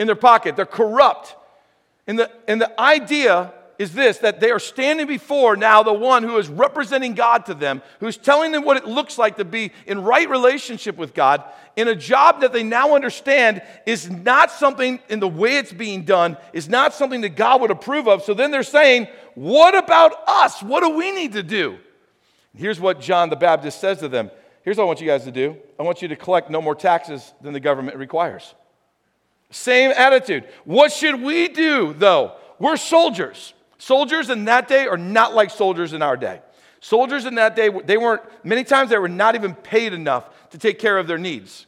in 0.00 0.08
their 0.08 0.16
pocket. 0.16 0.56
They're 0.56 0.66
corrupt. 0.66 1.36
And 2.08 2.18
the, 2.18 2.28
and 2.48 2.60
the 2.60 2.80
idea 2.80 3.52
is 3.78 3.92
this 3.92 4.18
that 4.18 4.40
they 4.40 4.50
are 4.50 4.58
standing 4.58 5.06
before 5.06 5.56
now 5.56 5.82
the 5.82 5.92
one 5.92 6.22
who 6.22 6.36
is 6.38 6.48
representing 6.48 7.14
God 7.14 7.46
to 7.46 7.54
them, 7.54 7.82
who's 8.00 8.16
telling 8.16 8.52
them 8.52 8.64
what 8.64 8.76
it 8.76 8.86
looks 8.86 9.18
like 9.18 9.36
to 9.36 9.44
be 9.44 9.72
in 9.86 10.02
right 10.02 10.28
relationship 10.28 10.96
with 10.96 11.14
God, 11.14 11.42
in 11.76 11.88
a 11.88 11.94
job 11.94 12.40
that 12.40 12.52
they 12.52 12.62
now 12.62 12.94
understand 12.94 13.62
is 13.86 14.10
not 14.10 14.50
something 14.50 15.00
in 15.08 15.20
the 15.20 15.28
way 15.28 15.56
it's 15.56 15.72
being 15.72 16.04
done, 16.04 16.36
is 16.52 16.68
not 16.68 16.94
something 16.94 17.22
that 17.22 17.36
God 17.36 17.60
would 17.60 17.70
approve 17.70 18.06
of. 18.08 18.22
So 18.22 18.34
then 18.34 18.50
they're 18.50 18.62
saying, 18.62 19.08
What 19.34 19.76
about 19.76 20.12
us? 20.26 20.62
What 20.62 20.82
do 20.82 20.90
we 20.90 21.10
need 21.12 21.32
to 21.32 21.42
do? 21.42 21.78
Here's 22.56 22.78
what 22.78 23.00
John 23.00 23.30
the 23.30 23.36
Baptist 23.36 23.80
says 23.80 23.98
to 23.98 24.08
them 24.08 24.30
Here's 24.62 24.78
what 24.78 24.84
I 24.84 24.86
want 24.86 25.00
you 25.00 25.06
guys 25.06 25.24
to 25.24 25.32
do 25.32 25.56
I 25.78 25.82
want 25.82 26.02
you 26.02 26.08
to 26.08 26.16
collect 26.16 26.50
no 26.50 26.62
more 26.62 26.74
taxes 26.74 27.32
than 27.40 27.52
the 27.52 27.60
government 27.60 27.96
requires. 27.96 28.54
Same 29.50 29.92
attitude. 29.92 30.48
What 30.64 30.90
should 30.92 31.22
we 31.22 31.48
do, 31.48 31.94
though? 31.96 32.32
We're 32.58 32.76
soldiers. 32.76 33.52
Soldiers 33.84 34.30
in 34.30 34.46
that 34.46 34.66
day 34.66 34.86
are 34.86 34.96
not 34.96 35.34
like 35.34 35.50
soldiers 35.50 35.92
in 35.92 36.00
our 36.00 36.16
day. 36.16 36.40
Soldiers 36.80 37.26
in 37.26 37.34
that 37.34 37.54
day, 37.54 37.68
they 37.84 37.98
weren't, 37.98 38.22
many 38.42 38.64
times 38.64 38.88
they 38.88 38.96
were 38.96 39.10
not 39.10 39.34
even 39.34 39.54
paid 39.54 39.92
enough 39.92 40.48
to 40.52 40.58
take 40.58 40.78
care 40.78 40.96
of 40.96 41.06
their 41.06 41.18
needs. 41.18 41.66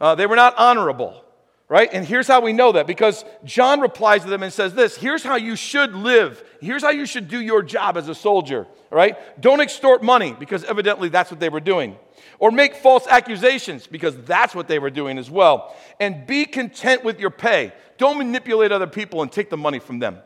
Uh, 0.00 0.14
they 0.14 0.24
were 0.24 0.36
not 0.36 0.56
honorable, 0.56 1.22
right? 1.68 1.90
And 1.92 2.06
here's 2.06 2.26
how 2.26 2.40
we 2.40 2.54
know 2.54 2.72
that 2.72 2.86
because 2.86 3.26
John 3.44 3.80
replies 3.80 4.22
to 4.22 4.30
them 4.30 4.42
and 4.42 4.50
says 4.50 4.72
this 4.72 4.96
here's 4.96 5.22
how 5.22 5.36
you 5.36 5.54
should 5.54 5.94
live. 5.94 6.42
Here's 6.62 6.82
how 6.82 6.92
you 6.92 7.04
should 7.04 7.28
do 7.28 7.38
your 7.38 7.62
job 7.62 7.98
as 7.98 8.08
a 8.08 8.14
soldier, 8.14 8.66
right? 8.90 9.18
Don't 9.38 9.60
extort 9.60 10.02
money 10.02 10.34
because 10.38 10.64
evidently 10.64 11.10
that's 11.10 11.30
what 11.30 11.40
they 11.40 11.50
were 11.50 11.60
doing 11.60 11.98
or 12.38 12.50
make 12.50 12.74
false 12.74 13.06
accusations, 13.06 13.86
because 13.86 14.16
that's 14.22 14.54
what 14.54 14.66
they 14.66 14.78
were 14.78 14.88
doing 14.88 15.18
as 15.18 15.30
well. 15.30 15.76
And 16.00 16.26
be 16.26 16.46
content 16.46 17.04
with 17.04 17.20
your 17.20 17.28
pay. 17.28 17.72
Don't 17.98 18.16
manipulate 18.16 18.72
other 18.72 18.86
people 18.86 19.20
and 19.20 19.30
take 19.30 19.50
the 19.50 19.58
money 19.58 19.78
from 19.78 19.98
them. 19.98 20.20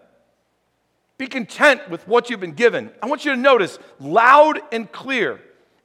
Be 1.17 1.27
content 1.27 1.89
with 1.91 2.07
what 2.09 2.29
you've 2.29 2.41
been 2.41 2.53
given. 2.53 2.91
I 3.03 3.07
want 3.07 3.25
you 3.25 3.31
to 3.33 3.37
notice 3.37 3.79
loud 4.01 4.61
and 4.73 4.91
clear. 4.91 5.41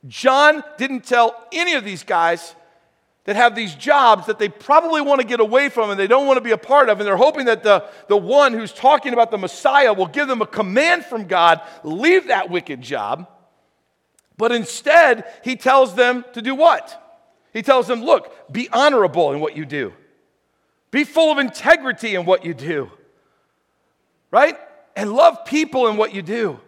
John 0.07 0.63
didn't 0.77 1.05
tell 1.05 1.47
any 1.51 1.73
of 1.73 1.83
these 1.83 2.03
guys 2.03 2.55
that 3.25 3.35
have 3.35 3.53
these 3.53 3.75
jobs 3.75 4.25
that 4.25 4.39
they 4.39 4.49
probably 4.49 5.01
want 5.01 5.21
to 5.21 5.27
get 5.27 5.39
away 5.39 5.69
from 5.69 5.91
and 5.91 5.99
they 5.99 6.07
don't 6.07 6.25
want 6.25 6.37
to 6.37 6.41
be 6.41 6.51
a 6.51 6.57
part 6.57 6.89
of, 6.89 6.99
and 6.99 7.05
they're 7.05 7.17
hoping 7.17 7.45
that 7.45 7.61
the, 7.61 7.85
the 8.07 8.17
one 8.17 8.53
who's 8.53 8.71
talking 8.71 9.13
about 9.13 9.29
the 9.29 9.37
Messiah 9.37 9.93
will 9.93 10.07
give 10.07 10.27
them 10.27 10.41
a 10.41 10.47
command 10.47 11.05
from 11.05 11.25
God 11.25 11.61
leave 11.83 12.27
that 12.27 12.49
wicked 12.49 12.81
job 12.81 13.27
but 14.39 14.53
instead, 14.53 15.25
he 15.43 15.57
tells 15.57 15.95
them 15.95 16.23
to 16.31 16.41
do 16.41 16.55
what? 16.55 17.19
He 17.51 17.61
tells 17.61 17.87
them, 17.87 18.01
look, 18.01 18.49
be 18.49 18.69
honorable 18.71 19.33
in 19.33 19.41
what 19.41 19.57
you 19.57 19.65
do, 19.65 19.93
be 20.91 21.03
full 21.03 21.29
of 21.29 21.39
integrity 21.39 22.15
in 22.15 22.25
what 22.25 22.45
you 22.45 22.53
do, 22.53 22.89
right? 24.31 24.57
And 24.99 25.13
love 25.13 25.45
people 25.45 25.87
in 25.87 25.95
what 25.95 26.13
you 26.13 26.21
do. 26.21 26.59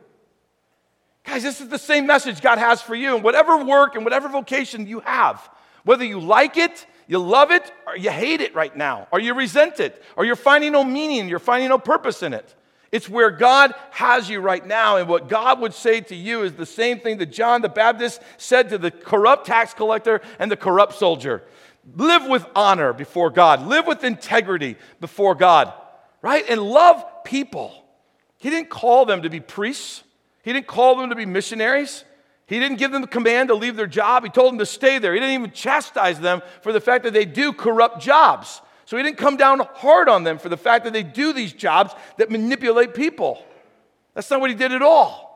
Guys, 1.26 1.44
this 1.44 1.60
is 1.60 1.68
the 1.68 1.78
same 1.78 2.08
message 2.08 2.40
God 2.40 2.60
has 2.60 2.82
for 2.82 2.96
you 2.96 3.18
in 3.18 3.24
whatever 3.24 3.62
work 3.62 3.96
and 3.96 4.06
whatever 4.06 4.30
vocation 4.30 4.88
you 4.88 5.02
have. 5.02 5.50
Whether 5.84 6.06
you 6.06 6.18
like 6.18 6.56
it, 6.56 6.86
you 7.08 7.20
love 7.20 7.52
it, 7.52 7.70
or 7.86 7.98
you 7.98 8.10
hate 8.10 8.40
it 8.40 8.56
right 8.56 8.74
now, 8.74 9.10
or 9.12 9.20
you 9.20 9.34
resent 9.34 9.82
it, 9.82 10.02
or 10.16 10.24
you're 10.24 10.38
finding 10.38 10.72
no 10.72 10.82
meaning, 10.82 11.28
you're 11.28 11.40
finding 11.40 11.68
no 11.68 11.78
purpose 11.78 12.24
in 12.24 12.32
it. 12.34 12.56
It's 12.90 13.10
where 13.10 13.32
God 13.32 13.74
has 13.90 14.30
you 14.30 14.40
right 14.40 14.66
now. 14.66 14.96
And 14.96 15.10
what 15.10 15.28
God 15.28 15.60
would 15.60 15.74
say 15.74 16.00
to 16.00 16.16
you 16.16 16.44
is 16.44 16.54
the 16.54 16.66
same 16.66 17.02
thing 17.02 17.18
that 17.18 17.34
John 17.34 17.62
the 17.62 17.68
Baptist 17.68 18.22
said 18.38 18.70
to 18.70 18.78
the 18.78 18.92
corrupt 18.92 19.46
tax 19.46 19.74
collector 19.74 20.22
and 20.40 20.50
the 20.50 20.56
corrupt 20.56 20.94
soldier 20.94 21.44
live 21.98 22.28
with 22.28 22.46
honor 22.56 22.94
before 22.94 23.30
God, 23.30 23.68
live 23.68 23.88
with 23.88 24.06
integrity 24.06 24.78
before 25.02 25.36
God, 25.36 25.74
right? 26.22 26.46
And 26.48 26.62
love 26.62 27.04
people. 27.26 27.81
He 28.42 28.50
didn't 28.50 28.72
call 28.72 29.06
them 29.06 29.22
to 29.22 29.30
be 29.30 29.40
priests, 29.40 30.04
He 30.42 30.52
didn't 30.52 30.66
call 30.66 30.96
them 30.96 31.12
to 31.12 31.16
be 31.16 31.28
missionaries. 31.28 32.04
He 32.48 32.60
didn't 32.60 32.80
give 32.80 32.92
them 32.92 33.02
the 33.02 33.08
command 33.08 33.48
to 33.48 33.56
leave 33.56 33.78
their 33.78 33.88
job. 33.88 34.26
He 34.26 34.30
told 34.30 34.52
them 34.52 34.60
to 34.60 34.66
stay 34.66 35.00
there. 35.00 35.14
He 35.14 35.22
didn't 35.22 35.36
even 35.36 35.52
chastise 35.52 36.20
them 36.20 36.42
for 36.62 36.74
the 36.74 36.82
fact 36.82 37.06
that 37.06 37.14
they 37.14 37.24
do 37.24 37.54
corrupt 37.54 38.02
jobs. 38.02 38.62
So 38.84 38.98
he 38.98 39.04
didn't 39.04 39.20
come 39.20 39.38
down 39.38 39.60
hard 39.76 40.10
on 40.10 40.26
them 40.26 40.38
for 40.38 40.50
the 40.50 40.58
fact 40.58 40.84
that 40.84 40.92
they 40.92 41.04
do 41.04 41.32
these 41.32 41.54
jobs 41.54 41.94
that 42.18 42.30
manipulate 42.30 42.94
people. 42.94 43.42
That's 44.16 44.30
not 44.30 44.42
what 44.42 44.50
he 44.50 44.56
did 44.58 44.74
at 44.74 44.82
all. 44.82 45.32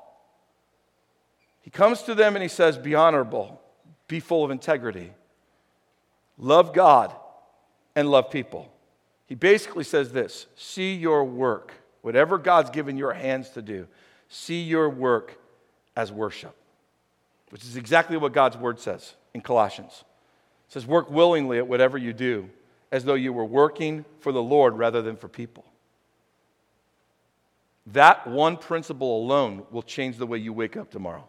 He 1.62 1.70
comes 1.70 2.02
to 2.02 2.16
them 2.16 2.36
and 2.36 2.44
he 2.44 2.50
says, 2.50 2.78
Be 2.78 2.96
honorable, 2.96 3.62
be 4.10 4.20
full 4.20 4.44
of 4.44 4.52
integrity, 4.52 5.14
love 6.38 6.74
God, 6.74 7.16
and 7.96 8.12
love 8.12 8.30
people. 8.30 8.70
He 9.26 9.36
basically 9.36 9.86
says 9.86 10.12
this 10.12 10.48
see 10.58 10.96
your 10.96 11.24
work, 11.24 11.72
whatever 12.06 12.38
God's 12.38 12.70
given 12.70 12.98
your 12.98 13.14
hands 13.14 13.50
to 13.50 13.64
do, 13.64 13.88
see 14.30 14.62
your 14.62 14.92
work 14.92 15.40
as 15.96 16.12
worship, 16.12 16.56
which 17.50 17.64
is 17.64 17.78
exactly 17.78 18.16
what 18.16 18.32
God's 18.32 18.58
word 18.58 18.80
says 18.80 19.16
in 19.34 19.42
Colossians. 19.42 20.04
It 20.68 20.74
says, 20.74 20.86
Work 20.86 21.10
willingly 21.10 21.58
at 21.58 21.68
whatever 21.68 21.98
you 21.98 22.14
do 22.14 22.52
as 22.92 23.06
though 23.06 23.16
you 23.16 23.34
were 23.34 23.44
working 23.44 24.06
for 24.20 24.32
the 24.32 24.42
Lord 24.42 24.78
rather 24.78 25.02
than 25.02 25.16
for 25.16 25.28
people. 25.28 25.66
That 27.88 28.28
one 28.28 28.58
principle 28.58 29.24
alone 29.24 29.64
will 29.72 29.82
change 29.82 30.18
the 30.18 30.28
way 30.28 30.38
you 30.38 30.54
wake 30.54 30.78
up 30.78 30.92
tomorrow. 30.92 31.28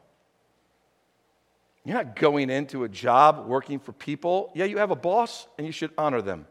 You're 1.87 1.97
not 1.97 2.17
going 2.17 2.51
into 2.51 2.85
a 2.85 2.89
job 2.89 3.47
working 3.47 3.79
for 3.79 3.93
people. 3.93 4.53
Yeah, 4.55 4.67
you 4.67 4.77
have 4.77 4.91
a 4.91 4.97
boss 4.97 5.47
and 5.57 5.67
you 5.67 5.73
should 5.73 5.93
honor 5.97 6.21
them. 6.21 6.47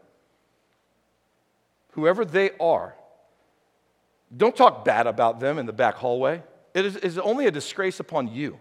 Whoever 1.92 2.24
they 2.24 2.50
are, 2.58 2.96
don't 4.34 4.56
talk 4.56 4.84
bad 4.84 5.06
about 5.06 5.40
them 5.40 5.58
in 5.58 5.66
the 5.66 5.72
back 5.72 5.96
hallway. 5.96 6.42
It 6.74 6.84
is, 6.84 6.96
is 6.96 7.18
only 7.18 7.46
a 7.46 7.50
disgrace 7.50 8.00
upon 8.00 8.28
you. 8.28 8.58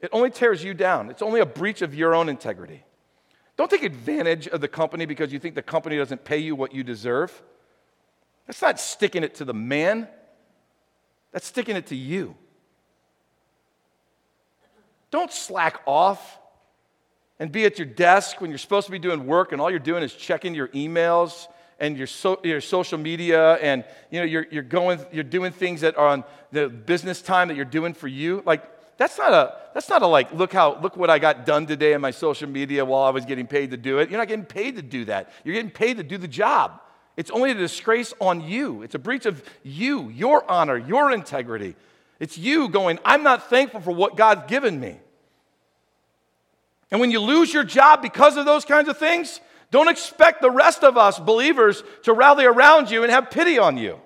It 0.00 0.10
only 0.12 0.30
tears 0.30 0.62
you 0.62 0.74
down. 0.74 1.10
It's 1.10 1.22
only 1.22 1.40
a 1.40 1.46
breach 1.46 1.82
of 1.82 1.94
your 1.94 2.14
own 2.14 2.28
integrity. 2.28 2.84
Don't 3.56 3.70
take 3.70 3.82
advantage 3.82 4.46
of 4.48 4.60
the 4.60 4.68
company 4.68 5.06
because 5.06 5.32
you 5.32 5.38
think 5.38 5.54
the 5.54 5.62
company 5.62 5.96
doesn't 5.96 6.24
pay 6.24 6.38
you 6.38 6.54
what 6.54 6.74
you 6.74 6.84
deserve. 6.84 7.42
That's 8.46 8.60
not 8.60 8.78
sticking 8.78 9.24
it 9.24 9.36
to 9.36 9.44
the 9.44 9.54
man, 9.54 10.08
that's 11.32 11.46
sticking 11.46 11.76
it 11.76 11.86
to 11.86 11.96
you. 11.96 12.36
Don't 15.10 15.32
slack 15.32 15.80
off 15.86 16.38
and 17.38 17.50
be 17.50 17.64
at 17.64 17.78
your 17.78 17.86
desk 17.86 18.40
when 18.40 18.50
you're 18.50 18.58
supposed 18.58 18.86
to 18.86 18.92
be 18.92 18.98
doing 18.98 19.26
work 19.26 19.52
and 19.52 19.60
all 19.60 19.70
you're 19.70 19.78
doing 19.78 20.02
is 20.02 20.12
checking 20.12 20.54
your 20.54 20.68
emails 20.68 21.46
and 21.78 21.96
your, 21.96 22.06
so, 22.06 22.40
your 22.42 22.60
social 22.60 22.98
media 22.98 23.54
and 23.54 23.84
you 24.10 24.20
know, 24.20 24.24
you're, 24.24 24.46
you're, 24.50 24.62
going, 24.62 25.00
you're 25.12 25.24
doing 25.24 25.52
things 25.52 25.82
that 25.82 25.96
are 25.96 26.08
on 26.08 26.24
the 26.52 26.68
business 26.68 27.20
time 27.20 27.48
that 27.48 27.56
you're 27.56 27.64
doing 27.64 27.92
for 27.92 28.08
you. 28.08 28.42
Like, 28.46 28.62
that's 28.96 29.18
not 29.18 29.32
a 29.32 29.54
that's 29.74 29.88
not 29.88 30.02
a 30.02 30.06
like 30.06 30.32
look 30.32 30.52
how 30.52 30.80
look 30.80 30.96
what 30.96 31.10
i 31.10 31.18
got 31.18 31.44
done 31.44 31.66
today 31.66 31.92
on 31.94 32.00
my 32.00 32.10
social 32.10 32.48
media 32.48 32.84
while 32.84 33.02
i 33.02 33.10
was 33.10 33.24
getting 33.24 33.46
paid 33.46 33.70
to 33.70 33.76
do 33.76 33.98
it. 33.98 34.10
You're 34.10 34.18
not 34.18 34.28
getting 34.28 34.46
paid 34.46 34.76
to 34.76 34.82
do 34.82 35.04
that. 35.06 35.30
You're 35.44 35.54
getting 35.54 35.70
paid 35.70 35.98
to 35.98 36.02
do 36.02 36.18
the 36.18 36.28
job. 36.28 36.80
It's 37.16 37.30
only 37.30 37.50
a 37.50 37.54
disgrace 37.54 38.12
on 38.20 38.42
you. 38.42 38.82
It's 38.82 38.94
a 38.94 38.98
breach 38.98 39.26
of 39.26 39.42
you 39.62 40.08
your 40.08 40.50
honor 40.50 40.78
your 40.78 41.12
integrity. 41.12 41.76
It's 42.20 42.38
you 42.38 42.68
going 42.68 42.98
i'm 43.04 43.22
not 43.22 43.50
thankful 43.50 43.80
for 43.80 43.92
what 43.92 44.16
god's 44.16 44.48
given 44.48 44.80
me. 44.80 44.98
And 46.90 47.00
when 47.00 47.10
you 47.10 47.20
lose 47.20 47.52
your 47.52 47.64
job 47.64 48.00
because 48.00 48.36
of 48.36 48.46
those 48.46 48.64
kinds 48.64 48.88
of 48.88 48.96
things 48.96 49.40
don't 49.76 49.88
expect 49.88 50.40
the 50.40 50.50
rest 50.50 50.82
of 50.82 50.96
us 50.96 51.18
believers 51.18 51.82
to 52.04 52.14
rally 52.14 52.46
around 52.46 52.90
you 52.90 53.02
and 53.02 53.12
have 53.12 53.30
pity 53.30 53.58
on 53.58 53.76
you 53.76 54.00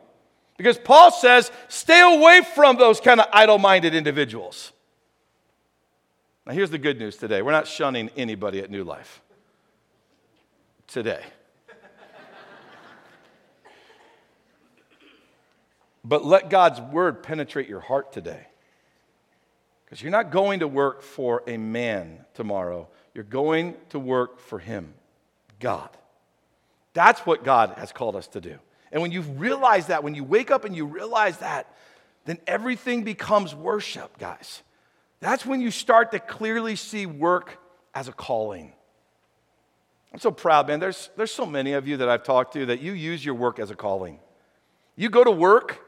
Because 0.56 0.76
Paul 0.76 1.12
says, 1.12 1.52
stay 1.68 2.00
away 2.00 2.40
from 2.56 2.76
those 2.76 3.00
kind 3.00 3.20
of 3.20 3.26
idle 3.32 3.56
minded 3.56 3.94
individuals. 3.94 4.72
Now, 6.44 6.54
here's 6.54 6.70
the 6.70 6.78
good 6.78 6.98
news 6.98 7.16
today 7.16 7.40
we're 7.40 7.52
not 7.52 7.68
shunning 7.68 8.10
anybody 8.16 8.58
at 8.58 8.68
New 8.68 8.82
Life 8.82 9.22
today. 10.88 11.22
but 16.04 16.24
let 16.24 16.50
God's 16.50 16.80
word 16.80 17.22
penetrate 17.22 17.68
your 17.68 17.78
heart 17.78 18.12
today. 18.12 18.48
Because 19.84 20.02
you're 20.02 20.10
not 20.10 20.32
going 20.32 20.60
to 20.60 20.68
work 20.68 21.02
for 21.02 21.44
a 21.46 21.56
man 21.56 22.24
tomorrow, 22.34 22.88
you're 23.14 23.22
going 23.22 23.76
to 23.90 24.00
work 24.00 24.40
for 24.40 24.58
Him, 24.58 24.94
God. 25.60 25.90
That's 26.92 27.20
what 27.20 27.44
God 27.44 27.74
has 27.76 27.92
called 27.92 28.16
us 28.16 28.26
to 28.28 28.40
do. 28.40 28.58
And 28.92 29.00
when 29.00 29.12
you 29.12 29.20
realize 29.22 29.86
that, 29.86 30.02
when 30.02 30.14
you 30.14 30.24
wake 30.24 30.50
up 30.50 30.64
and 30.64 30.74
you 30.74 30.84
realize 30.84 31.38
that, 31.38 31.72
then 32.24 32.38
everything 32.46 33.04
becomes 33.04 33.54
worship, 33.54 34.18
guys. 34.18 34.62
That's 35.20 35.46
when 35.46 35.60
you 35.60 35.70
start 35.70 36.12
to 36.12 36.18
clearly 36.18 36.76
see 36.76 37.06
work 37.06 37.58
as 37.94 38.08
a 38.08 38.12
calling. 38.12 38.72
I'm 40.12 40.18
so 40.18 40.32
proud, 40.32 40.66
man. 40.66 40.80
There's, 40.80 41.10
there's 41.16 41.30
so 41.30 41.46
many 41.46 41.74
of 41.74 41.86
you 41.86 41.98
that 41.98 42.08
I've 42.08 42.24
talked 42.24 42.54
to 42.54 42.66
that 42.66 42.80
you 42.80 42.92
use 42.92 43.24
your 43.24 43.34
work 43.34 43.58
as 43.58 43.70
a 43.70 43.76
calling. 43.76 44.18
You 44.96 45.08
go 45.08 45.22
to 45.22 45.30
work 45.30 45.78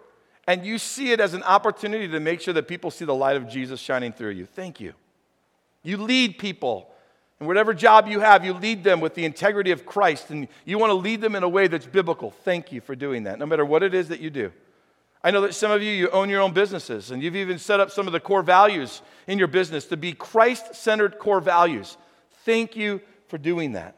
and 0.46 0.64
you 0.64 0.78
see 0.78 1.10
it 1.10 1.20
as 1.20 1.34
an 1.34 1.42
opportunity 1.42 2.08
to 2.08 2.20
make 2.20 2.40
sure 2.40 2.54
that 2.54 2.68
people 2.68 2.90
see 2.90 3.04
the 3.04 3.14
light 3.14 3.36
of 3.36 3.48
Jesus 3.48 3.80
shining 3.80 4.12
through 4.12 4.30
you. 4.30 4.46
Thank 4.46 4.80
you. 4.80 4.94
You 5.82 5.96
lead 5.96 6.38
people. 6.38 6.92
And 7.42 7.48
whatever 7.48 7.74
job 7.74 8.06
you 8.06 8.20
have, 8.20 8.44
you 8.44 8.52
lead 8.52 8.84
them 8.84 9.00
with 9.00 9.16
the 9.16 9.24
integrity 9.24 9.72
of 9.72 9.84
Christ, 9.84 10.30
and 10.30 10.46
you 10.64 10.78
want 10.78 10.90
to 10.90 10.94
lead 10.94 11.20
them 11.20 11.34
in 11.34 11.42
a 11.42 11.48
way 11.48 11.66
that's 11.66 11.86
biblical. 11.86 12.30
Thank 12.30 12.70
you 12.70 12.80
for 12.80 12.94
doing 12.94 13.24
that, 13.24 13.40
no 13.40 13.46
matter 13.46 13.64
what 13.64 13.82
it 13.82 13.94
is 13.94 14.10
that 14.10 14.20
you 14.20 14.30
do. 14.30 14.52
I 15.24 15.32
know 15.32 15.40
that 15.40 15.52
some 15.52 15.72
of 15.72 15.82
you, 15.82 15.90
you 15.90 16.08
own 16.10 16.30
your 16.30 16.40
own 16.40 16.52
businesses, 16.52 17.10
and 17.10 17.20
you've 17.20 17.34
even 17.34 17.58
set 17.58 17.80
up 17.80 17.90
some 17.90 18.06
of 18.06 18.12
the 18.12 18.20
core 18.20 18.44
values 18.44 19.02
in 19.26 19.40
your 19.40 19.48
business 19.48 19.86
to 19.86 19.96
be 19.96 20.12
Christ 20.12 20.76
centered 20.76 21.18
core 21.18 21.40
values. 21.40 21.96
Thank 22.44 22.76
you 22.76 23.00
for 23.26 23.38
doing 23.38 23.72
that. 23.72 23.96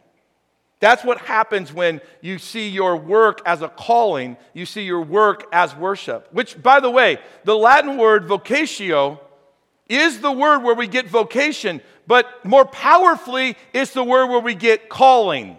That's 0.80 1.04
what 1.04 1.18
happens 1.18 1.70
when 1.70 2.00
you 2.22 2.38
see 2.38 2.70
your 2.70 2.96
work 2.96 3.42
as 3.44 3.60
a 3.60 3.68
calling, 3.68 4.38
you 4.54 4.64
see 4.64 4.84
your 4.84 5.02
work 5.02 5.44
as 5.52 5.76
worship. 5.76 6.28
Which, 6.32 6.62
by 6.62 6.80
the 6.80 6.90
way, 6.90 7.18
the 7.44 7.58
Latin 7.58 7.98
word 7.98 8.26
vocatio 8.26 9.18
is 9.88 10.20
the 10.20 10.32
word 10.32 10.60
where 10.60 10.74
we 10.74 10.86
get 10.86 11.06
vocation, 11.08 11.82
but 12.06 12.44
more 12.44 12.64
powerfully, 12.64 13.56
it's 13.72 13.92
the 13.92 14.04
word 14.04 14.26
where 14.26 14.40
we 14.40 14.54
get 14.54 14.88
calling. 14.88 15.56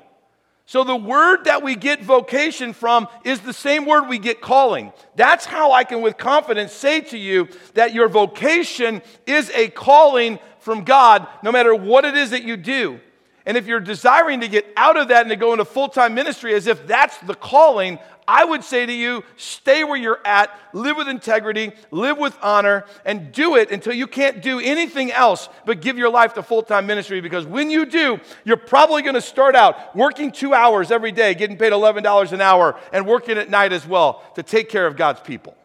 So 0.68 0.84
the 0.84 0.96
word 0.96 1.46
that 1.46 1.62
we 1.62 1.76
get 1.76 2.02
vocation 2.02 2.74
from 2.74 3.08
is 3.24 3.42
the 3.42 3.54
same 3.54 3.86
word 3.86 4.08
we 4.08 4.18
get 4.18 4.42
calling. 4.42 4.94
That's 5.16 5.46
how 5.46 5.72
I 5.72 5.84
can, 5.84 6.02
with 6.02 6.18
confidence, 6.18 6.72
say 6.72 7.02
to 7.02 7.18
you 7.18 7.50
that 7.76 7.94
your 7.94 8.10
vocation 8.10 9.04
is 9.28 9.52
a 9.52 9.70
calling 9.70 10.40
from 10.60 10.84
God, 10.84 11.28
no 11.44 11.52
matter 11.52 11.76
what 11.76 12.04
it 12.04 12.16
is 12.16 12.32
that 12.32 12.44
you 12.44 12.58
do. 12.58 13.00
And 13.46 13.58
if 13.58 13.68
you're 13.68 13.80
desiring 13.80 14.42
to 14.42 14.48
get 14.48 14.66
out 14.76 14.98
of 14.98 15.10
that 15.10 15.22
and 15.22 15.30
to 15.30 15.36
go 15.36 15.52
into 15.52 15.66
full 15.66 15.88
time 15.88 16.16
ministry 16.16 16.56
as 16.56 16.66
if 16.66 16.88
that's 16.88 17.16
the 17.20 17.36
calling, 17.36 18.00
I 18.28 18.44
would 18.44 18.64
say 18.64 18.86
to 18.86 18.92
you, 18.92 19.24
stay 19.38 19.84
where 19.84 19.98
you're 19.98 20.20
at, 20.26 20.58
live 20.74 20.98
with 20.98 21.08
integrity, 21.08 21.72
live 21.92 22.18
with 22.18 22.38
honor, 22.42 22.86
and 23.06 23.32
do 23.32 23.56
it 23.56 23.72
until 23.72 23.94
you 23.94 24.08
can't 24.08 24.42
do 24.42 24.60
anything 24.60 25.12
else 25.12 25.48
but 25.66 25.82
give 25.82 25.98
your 25.98 26.10
life 26.10 26.34
to 26.34 26.44
full 26.44 26.64
time 26.64 26.88
ministry. 26.88 27.22
Because 27.22 27.46
when 27.46 27.70
you 27.70 27.86
do, 27.86 28.20
you're 28.44 28.58
probably 28.58 29.02
going 29.04 29.16
to 29.16 29.22
start 29.22 29.56
out 29.56 29.96
working 29.96 30.32
two 30.32 30.54
hours 30.54 30.92
every 30.92 31.12
day, 31.12 31.36
getting 31.36 31.58
paid 31.58 31.72
$11 31.72 32.32
an 32.32 32.42
hour, 32.42 32.80
and 32.92 33.06
working 33.06 33.38
at 33.38 33.50
night 33.50 33.72
as 33.72 33.88
well 33.88 34.24
to 34.36 34.44
take 34.44 34.70
care 34.70 34.88
of 34.88 34.96
God's 34.96 35.22
people. 35.22 35.56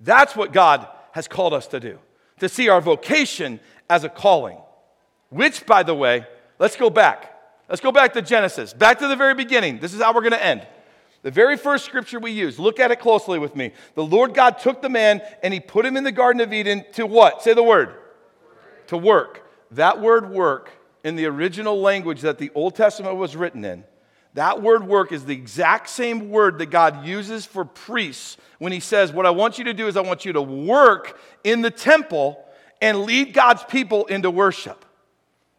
That's 0.00 0.36
what 0.36 0.52
God 0.52 0.86
has 1.12 1.26
called 1.26 1.54
us 1.54 1.66
to 1.68 1.80
do, 1.80 1.98
to 2.40 2.48
see 2.48 2.68
our 2.68 2.80
vocation 2.80 3.60
as 3.88 4.04
a 4.04 4.08
calling. 4.08 4.58
Which, 5.30 5.66
by 5.66 5.82
the 5.82 5.94
way, 5.94 6.26
let's 6.58 6.76
go 6.76 6.90
back. 6.90 7.37
Let's 7.68 7.80
go 7.80 7.92
back 7.92 8.14
to 8.14 8.22
Genesis, 8.22 8.72
back 8.72 8.98
to 9.00 9.08
the 9.08 9.16
very 9.16 9.34
beginning. 9.34 9.78
This 9.78 9.92
is 9.92 10.00
how 10.00 10.14
we're 10.14 10.22
going 10.22 10.32
to 10.32 10.44
end. 10.44 10.66
The 11.22 11.30
very 11.30 11.56
first 11.56 11.84
scripture 11.84 12.18
we 12.18 12.30
use, 12.30 12.58
look 12.58 12.80
at 12.80 12.90
it 12.90 13.00
closely 13.00 13.38
with 13.38 13.56
me. 13.56 13.72
The 13.94 14.04
Lord 14.04 14.34
God 14.34 14.58
took 14.58 14.80
the 14.80 14.88
man 14.88 15.20
and 15.42 15.52
he 15.52 15.60
put 15.60 15.84
him 15.84 15.96
in 15.96 16.04
the 16.04 16.12
Garden 16.12 16.40
of 16.40 16.52
Eden 16.52 16.84
to 16.92 17.06
what? 17.06 17.42
Say 17.42 17.54
the 17.54 17.62
word. 17.62 17.94
To 18.86 18.96
work. 18.96 19.46
That 19.72 20.00
word 20.00 20.30
work 20.30 20.70
in 21.04 21.16
the 21.16 21.26
original 21.26 21.80
language 21.80 22.22
that 22.22 22.38
the 22.38 22.50
Old 22.54 22.74
Testament 22.74 23.16
was 23.16 23.36
written 23.36 23.64
in, 23.64 23.84
that 24.34 24.62
word 24.62 24.86
work 24.86 25.10
is 25.12 25.24
the 25.24 25.34
exact 25.34 25.88
same 25.88 26.30
word 26.30 26.58
that 26.58 26.66
God 26.66 27.04
uses 27.04 27.44
for 27.44 27.64
priests 27.64 28.36
when 28.58 28.72
he 28.72 28.80
says, 28.80 29.12
What 29.12 29.26
I 29.26 29.30
want 29.30 29.58
you 29.58 29.64
to 29.64 29.74
do 29.74 29.88
is 29.88 29.96
I 29.96 30.02
want 30.02 30.24
you 30.24 30.32
to 30.34 30.42
work 30.42 31.18
in 31.44 31.62
the 31.62 31.70
temple 31.70 32.44
and 32.80 33.02
lead 33.02 33.32
God's 33.32 33.64
people 33.64 34.06
into 34.06 34.30
worship. 34.30 34.84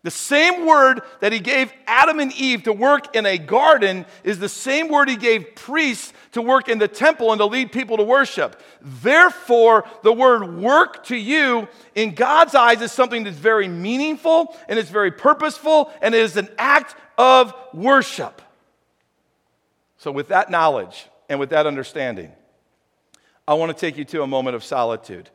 The 0.02 0.12
same 0.12 0.66
word 0.66 1.02
that 1.20 1.34
he 1.34 1.40
gave 1.40 1.74
Adam 1.86 2.20
and 2.20 2.32
Eve 2.34 2.64
to 2.64 2.74
work 2.74 3.16
in 3.16 3.26
a 3.26 3.38
garden 3.38 4.06
is 4.24 4.40
the 4.40 4.48
same 4.48 4.88
word 4.88 5.10
he 5.10 5.18
gave 5.18 5.56
priests 5.56 6.14
to 6.32 6.42
work 6.42 6.70
in 6.70 6.80
the 6.80 6.88
temple 6.88 7.34
and 7.34 7.40
to 7.40 7.46
lead 7.46 7.74
people 7.74 7.98
to 7.98 8.04
worship. 8.04 8.62
Therefore, 8.82 9.84
the 10.04 10.14
word 10.14 10.58
work 10.58 11.04
to 11.06 11.18
you 11.18 11.68
in 11.96 12.16
God's 12.16 12.56
eyes 12.56 12.82
is 12.82 12.94
something 12.94 13.26
that's 13.26 13.38
very 13.38 13.68
meaningful 13.68 14.56
and 14.70 14.80
it's 14.80 14.90
very 14.90 15.12
purposeful 15.12 15.92
and 16.02 16.16
it 16.16 16.22
is 16.22 16.38
an 16.38 16.48
act 16.58 16.96
of 17.18 17.54
worship. 17.74 18.42
So, 19.98 20.12
with 20.12 20.30
that 20.30 20.50
knowledge 20.50 21.08
and 21.28 21.42
with 21.42 21.50
that 21.50 21.68
understanding, 21.68 22.32
I 23.46 23.56
want 23.56 23.76
to 23.76 23.78
take 23.78 23.98
you 23.98 24.06
to 24.06 24.24
a 24.24 24.28
moment 24.28 24.56
of 24.56 24.64
solitude 24.64 25.30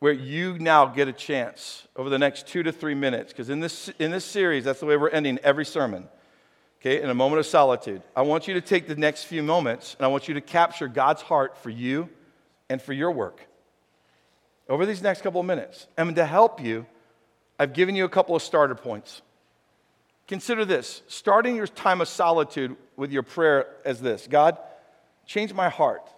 where 0.00 0.12
you 0.12 0.58
now 0.58 0.86
get 0.86 1.08
a 1.08 1.12
chance 1.12 1.86
over 1.96 2.08
the 2.08 2.18
next 2.18 2.46
two 2.46 2.62
to 2.62 2.72
three 2.72 2.94
minutes, 2.94 3.32
because 3.32 3.50
in 3.50 3.60
this, 3.60 3.90
in 3.98 4.10
this 4.10 4.24
series, 4.24 4.64
that's 4.64 4.80
the 4.80 4.86
way 4.86 4.96
we're 4.96 5.08
ending 5.08 5.38
every 5.42 5.64
sermon. 5.64 6.08
Okay, 6.80 7.02
in 7.02 7.10
a 7.10 7.14
moment 7.14 7.40
of 7.40 7.46
solitude, 7.46 8.02
I 8.14 8.22
want 8.22 8.46
you 8.46 8.54
to 8.54 8.60
take 8.60 8.86
the 8.86 8.94
next 8.94 9.24
few 9.24 9.42
moments 9.42 9.96
and 9.98 10.04
I 10.04 10.08
want 10.08 10.28
you 10.28 10.34
to 10.34 10.40
capture 10.40 10.86
God's 10.86 11.22
heart 11.22 11.58
for 11.58 11.70
you 11.70 12.08
and 12.68 12.80
for 12.80 12.92
your 12.92 13.10
work 13.10 13.40
over 14.68 14.86
these 14.86 15.02
next 15.02 15.22
couple 15.22 15.40
of 15.40 15.46
minutes. 15.46 15.88
And 15.96 16.14
to 16.14 16.24
help 16.24 16.62
you, 16.62 16.86
I've 17.58 17.72
given 17.72 17.96
you 17.96 18.04
a 18.04 18.08
couple 18.08 18.36
of 18.36 18.42
starter 18.42 18.76
points. 18.76 19.22
Consider 20.28 20.64
this 20.64 21.02
starting 21.08 21.56
your 21.56 21.66
time 21.66 22.00
of 22.00 22.06
solitude 22.06 22.76
with 22.96 23.10
your 23.10 23.24
prayer 23.24 23.66
as 23.84 24.00
this 24.00 24.28
God, 24.28 24.56
change 25.26 25.52
my 25.52 25.68
heart. 25.68 26.08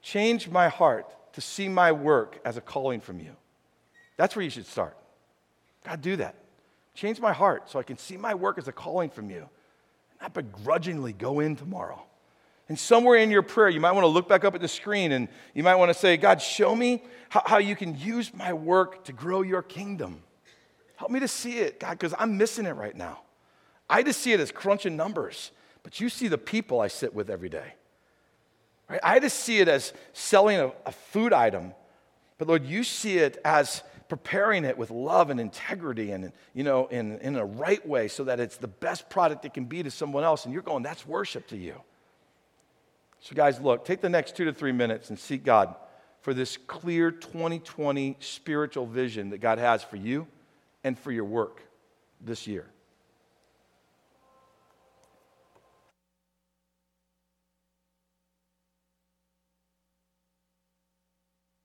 Change 0.00 0.48
my 0.48 0.68
heart 0.68 1.12
to 1.38 1.42
see 1.42 1.68
my 1.68 1.92
work 1.92 2.40
as 2.44 2.56
a 2.56 2.60
calling 2.60 3.00
from 3.00 3.20
you. 3.20 3.30
That's 4.16 4.34
where 4.34 4.42
you 4.42 4.50
should 4.50 4.66
start. 4.66 4.96
God, 5.86 6.02
do 6.02 6.16
that. 6.16 6.34
Change 6.94 7.20
my 7.20 7.32
heart 7.32 7.70
so 7.70 7.78
I 7.78 7.84
can 7.84 7.96
see 7.96 8.16
my 8.16 8.34
work 8.34 8.58
as 8.58 8.66
a 8.66 8.72
calling 8.72 9.08
from 9.08 9.30
you. 9.30 9.48
Not 10.20 10.34
begrudgingly 10.34 11.12
go 11.12 11.38
in 11.38 11.54
tomorrow. 11.54 12.02
And 12.68 12.76
somewhere 12.76 13.20
in 13.20 13.30
your 13.30 13.42
prayer, 13.42 13.68
you 13.68 13.78
might 13.78 13.92
want 13.92 14.02
to 14.02 14.08
look 14.08 14.28
back 14.28 14.44
up 14.44 14.56
at 14.56 14.60
the 14.60 14.66
screen 14.66 15.12
and 15.12 15.28
you 15.54 15.62
might 15.62 15.76
want 15.76 15.90
to 15.92 15.94
say, 15.94 16.16
God, 16.16 16.42
show 16.42 16.74
me 16.74 17.04
how, 17.28 17.44
how 17.46 17.58
you 17.58 17.76
can 17.76 17.96
use 17.96 18.34
my 18.34 18.52
work 18.52 19.04
to 19.04 19.12
grow 19.12 19.42
your 19.42 19.62
kingdom. 19.62 20.24
Help 20.96 21.12
me 21.12 21.20
to 21.20 21.28
see 21.28 21.58
it, 21.58 21.78
God, 21.78 21.92
because 21.92 22.14
I'm 22.18 22.36
missing 22.36 22.66
it 22.66 22.74
right 22.74 22.96
now. 22.96 23.20
I 23.88 24.02
just 24.02 24.22
see 24.22 24.32
it 24.32 24.40
as 24.40 24.50
crunching 24.50 24.96
numbers, 24.96 25.52
but 25.84 26.00
you 26.00 26.08
see 26.08 26.26
the 26.26 26.36
people 26.36 26.80
I 26.80 26.88
sit 26.88 27.14
with 27.14 27.30
every 27.30 27.48
day. 27.48 27.74
Right? 28.88 29.00
I 29.02 29.20
just 29.20 29.40
see 29.40 29.58
it 29.58 29.68
as 29.68 29.92
selling 30.12 30.58
a, 30.58 30.72
a 30.86 30.92
food 30.92 31.32
item, 31.32 31.74
but 32.38 32.48
Lord, 32.48 32.64
you 32.64 32.84
see 32.84 33.18
it 33.18 33.38
as 33.44 33.82
preparing 34.08 34.64
it 34.64 34.78
with 34.78 34.90
love 34.90 35.30
and 35.30 35.38
integrity 35.38 36.10
and 36.12 36.32
you 36.54 36.64
know 36.64 36.86
in, 36.86 37.18
in 37.18 37.36
a 37.36 37.44
right 37.44 37.86
way 37.86 38.08
so 38.08 38.24
that 38.24 38.40
it's 38.40 38.56
the 38.56 38.68
best 38.68 39.08
product 39.10 39.44
it 39.44 39.54
can 39.54 39.66
be 39.66 39.82
to 39.82 39.90
someone 39.90 40.24
else 40.24 40.44
and 40.44 40.52
you're 40.52 40.62
going 40.62 40.82
that's 40.82 41.06
worship 41.06 41.46
to 41.46 41.56
you 41.56 41.74
so 43.20 43.34
guys 43.34 43.60
look 43.60 43.84
take 43.84 44.00
the 44.00 44.08
next 44.08 44.34
two 44.34 44.46
to 44.46 44.52
three 44.52 44.72
minutes 44.72 45.10
and 45.10 45.18
seek 45.18 45.44
god 45.44 45.74
for 46.22 46.32
this 46.32 46.56
clear 46.56 47.10
2020 47.10 48.16
spiritual 48.20 48.86
vision 48.86 49.30
that 49.30 49.38
god 49.38 49.58
has 49.58 49.82
for 49.82 49.96
you 49.96 50.26
and 50.84 50.98
for 50.98 51.12
your 51.12 51.24
work 51.24 51.62
this 52.20 52.46
year 52.46 52.66